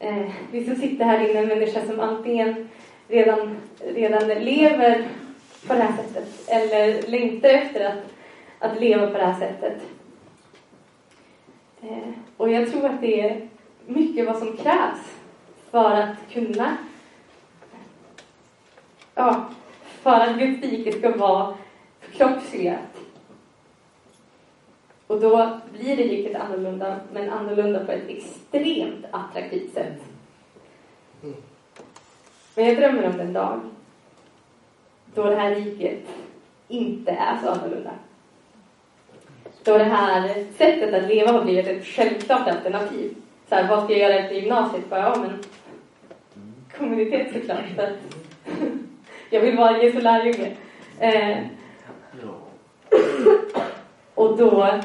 Eh, 0.03 0.31
vi 0.51 0.65
som 0.65 0.75
sitter 0.75 1.05
här 1.05 1.29
inne 1.29 1.39
är 1.39 1.47
människor 1.47 1.81
som 1.81 1.99
antingen 1.99 2.69
redan, 3.07 3.57
redan 3.79 4.27
lever 4.27 5.07
på 5.67 5.73
det 5.73 5.79
här 5.79 5.97
sättet 5.97 6.49
eller 6.49 7.01
längtar 7.07 7.49
efter 7.49 7.85
att, 7.85 8.03
att 8.59 8.79
leva 8.79 9.07
på 9.07 9.17
det 9.17 9.25
här 9.25 9.39
sättet. 9.39 9.81
Eh, 11.81 12.13
och 12.37 12.51
jag 12.51 12.71
tror 12.71 12.85
att 12.85 13.01
det 13.01 13.21
är 13.21 13.47
mycket 13.85 14.25
vad 14.25 14.37
som 14.37 14.57
krävs 14.57 15.17
för 15.71 15.91
att 15.91 16.15
kunna 16.31 16.77
ja, 19.15 19.45
för 20.01 20.19
att 20.19 20.39
Guds 20.39 20.61
rike 20.61 20.91
ska 20.91 21.17
vara 21.17 21.53
förkroppsligat. 21.99 22.92
Och 25.13 25.19
då 25.19 25.59
blir 25.73 25.97
det 25.97 26.03
riket 26.03 26.35
annorlunda, 26.35 26.99
men 27.13 27.29
annorlunda 27.29 27.85
på 27.85 27.91
ett 27.91 28.09
extremt 28.09 29.05
attraktivt 29.11 29.73
sätt. 29.73 30.01
Men 32.55 32.65
jag 32.65 32.77
drömmer 32.77 33.05
om 33.05 33.17
den 33.17 33.33
dag 33.33 33.59
då 35.15 35.23
det 35.23 35.35
här 35.35 35.55
riket 35.55 36.07
inte 36.67 37.11
är 37.11 37.37
så 37.43 37.49
annorlunda. 37.49 37.91
Då 39.63 39.77
det 39.77 39.83
här 39.83 40.45
sättet 40.57 40.93
att 40.93 41.09
leva 41.09 41.31
har 41.31 41.43
blivit 41.43 41.67
ett 41.67 41.85
självklart 41.85 42.47
alternativ. 42.47 43.15
Så 43.49 43.55
här, 43.55 43.69
vad 43.69 43.83
ska 43.83 43.93
jag 43.93 44.01
göra 44.01 44.19
efter 44.19 44.35
gymnasiet? 44.35 44.89
Bara, 44.89 45.01
ja, 45.01 45.15
men 45.21 45.43
kommunitet 46.77 47.33
såklart. 47.33 47.75
För 47.75 47.83
att 47.83 47.97
jag 49.29 49.41
vill 49.41 49.57
vara 49.57 49.83
Jesu 49.83 50.01
lärjunge. 50.01 50.51
Eh, 50.99 51.37
och 54.23 54.37
då 54.37 54.79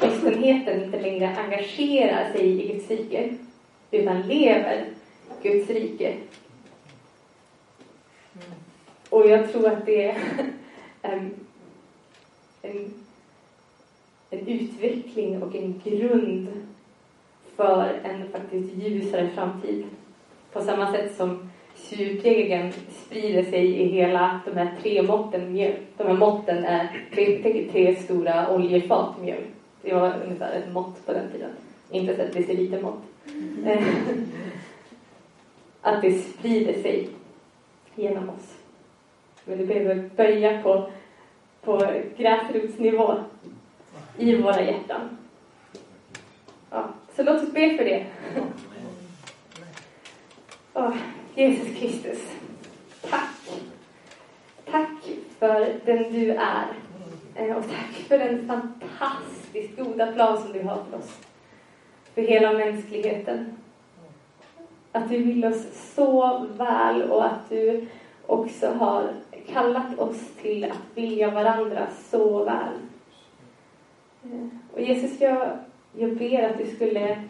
kristenheten 0.00 0.84
inte 0.84 1.00
längre 1.00 1.36
engagerar 1.36 2.32
sig 2.32 2.46
i 2.46 2.72
Guds 2.72 2.90
rike 2.90 3.34
utan 3.90 4.22
lever 4.22 4.84
Guds 5.42 5.70
rike. 5.70 6.16
Och 9.10 9.28
jag 9.28 9.52
tror 9.52 9.68
att 9.68 9.86
det 9.86 10.04
är 10.04 10.16
en, 11.02 11.34
en, 12.62 12.94
en 14.30 14.48
utveckling 14.48 15.42
och 15.42 15.54
en 15.54 15.82
grund 15.84 16.48
för 17.56 18.00
en 18.04 18.28
faktiskt 18.32 18.74
ljusare 18.74 19.30
framtid. 19.34 19.84
På 20.52 20.60
samma 20.60 20.92
sätt 20.92 21.16
som 21.16 21.50
surdegen 21.84 22.72
sprider 22.72 23.42
sig 23.42 23.66
i 23.66 23.88
hela 23.88 24.40
de 24.44 24.56
här 24.56 24.74
tre 24.82 25.02
måtten 25.02 25.52
mjöl. 25.52 25.74
De 25.96 26.06
här 26.06 26.14
måtten 26.14 26.64
är 26.64 26.88
tre, 27.14 27.68
tre 27.72 27.96
stora 27.96 28.54
oljefat 28.54 29.20
mjöl. 29.20 29.42
Det 29.82 29.94
var 29.94 30.14
ungefär 30.24 30.52
ett 30.52 30.72
mått 30.72 31.06
på 31.06 31.12
den 31.12 31.30
tiden. 31.32 31.50
Inte 31.90 32.12
ett 32.12 32.32
decilitermått. 32.32 33.02
Mm. 33.34 33.78
att 35.80 36.02
det 36.02 36.12
sprider 36.12 36.82
sig 36.82 37.08
genom 37.94 38.28
oss. 38.28 38.54
Men 39.44 39.58
det 39.58 39.66
behöver 39.66 40.10
börja 40.16 40.62
på, 40.62 40.90
på 41.60 41.92
gräsrotsnivå 42.16 43.14
i 44.18 44.36
våra 44.36 44.62
hjärtan. 44.62 45.18
Ja, 46.70 46.88
så 47.16 47.22
låt 47.22 47.42
oss 47.42 47.52
be 47.52 47.76
för 47.76 47.84
det. 47.84 48.06
Oh, 50.74 50.94
Jesus 51.36 51.78
Kristus, 51.78 52.18
tack. 53.10 53.60
Tack 54.70 55.10
för 55.38 55.74
den 55.84 56.12
du 56.12 56.30
är. 56.30 56.66
Eh, 57.34 57.56
och 57.56 57.64
tack 57.64 57.92
för 58.08 58.18
den 58.18 58.46
fantastiskt 58.46 59.76
goda 59.76 60.12
plan 60.12 60.42
som 60.42 60.52
du 60.52 60.62
har 60.62 60.82
för 60.90 60.98
oss. 60.98 61.18
För 62.14 62.22
hela 62.22 62.52
mänskligheten. 62.52 63.56
Att 64.92 65.08
du 65.08 65.22
vill 65.22 65.44
oss 65.44 65.92
så 65.94 66.46
väl 66.56 67.02
och 67.02 67.24
att 67.24 67.48
du 67.48 67.86
också 68.26 68.68
har 68.68 69.08
kallat 69.52 69.98
oss 69.98 70.30
till 70.42 70.64
att 70.64 70.82
vilja 70.94 71.30
varandra 71.30 71.86
så 72.10 72.44
väl. 72.44 72.74
Eh, 74.24 74.46
och 74.72 74.80
Jesus, 74.80 75.20
jag, 75.20 75.58
jag 75.92 76.16
ber 76.16 76.42
att 76.42 76.58
du 76.58 76.66
skulle 76.66 77.22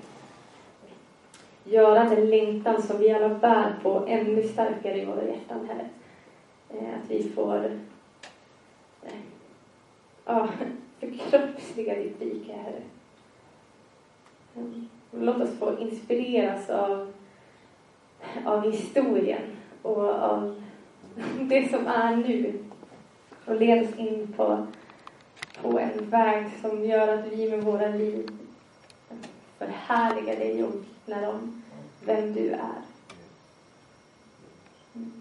göra 1.65 2.05
den 2.05 2.31
längtan 2.31 2.83
som 2.83 2.99
vi 2.99 3.11
alla 3.11 3.29
bär 3.29 3.75
på 3.83 4.05
ännu 4.09 4.43
starkare 4.43 5.03
i 5.03 5.05
våra 5.05 5.25
hjärtan, 5.25 5.69
Herre. 5.69 5.89
Eh, 6.69 6.95
att 6.95 7.11
vi 7.11 7.29
får 7.29 7.65
eh, 9.03 9.13
ja, 10.25 10.49
förkroppsliga 11.01 11.95
ditt 11.95 12.21
rike, 12.21 12.53
Herre. 12.53 12.83
Mm. 14.57 14.89
Låt 15.11 15.41
oss 15.41 15.59
få 15.59 15.79
inspireras 15.79 16.71
av, 16.71 17.13
av 18.45 18.73
historien 18.73 19.43
och 19.83 20.09
av 20.09 20.63
det 21.41 21.71
som 21.71 21.87
är 21.87 22.17
nu. 22.17 22.59
Och 23.45 23.61
led 23.61 23.89
oss 23.89 23.99
in 23.99 24.35
på, 24.37 24.67
på 25.63 25.79
en 25.79 26.11
väg 26.11 26.47
som 26.61 26.85
gör 26.85 27.19
att 27.19 27.27
vi 27.27 27.51
med 27.51 27.63
våra 27.63 27.89
liv 27.89 28.31
förhärligar 29.59 30.37
dig 30.37 30.65
och 30.65 30.75
vittnar 31.05 31.29
om 31.29 31.63
vem 32.05 32.33
du 32.33 32.51
är. 32.51 32.83
Mm. 34.95 35.13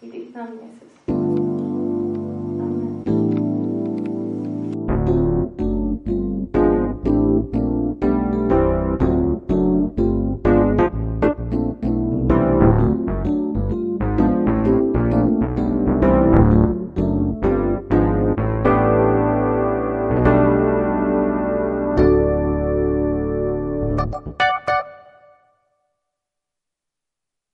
I 0.00 0.10
ditt 0.10 0.34
namn, 0.34 0.58
Jesus. 0.62 0.95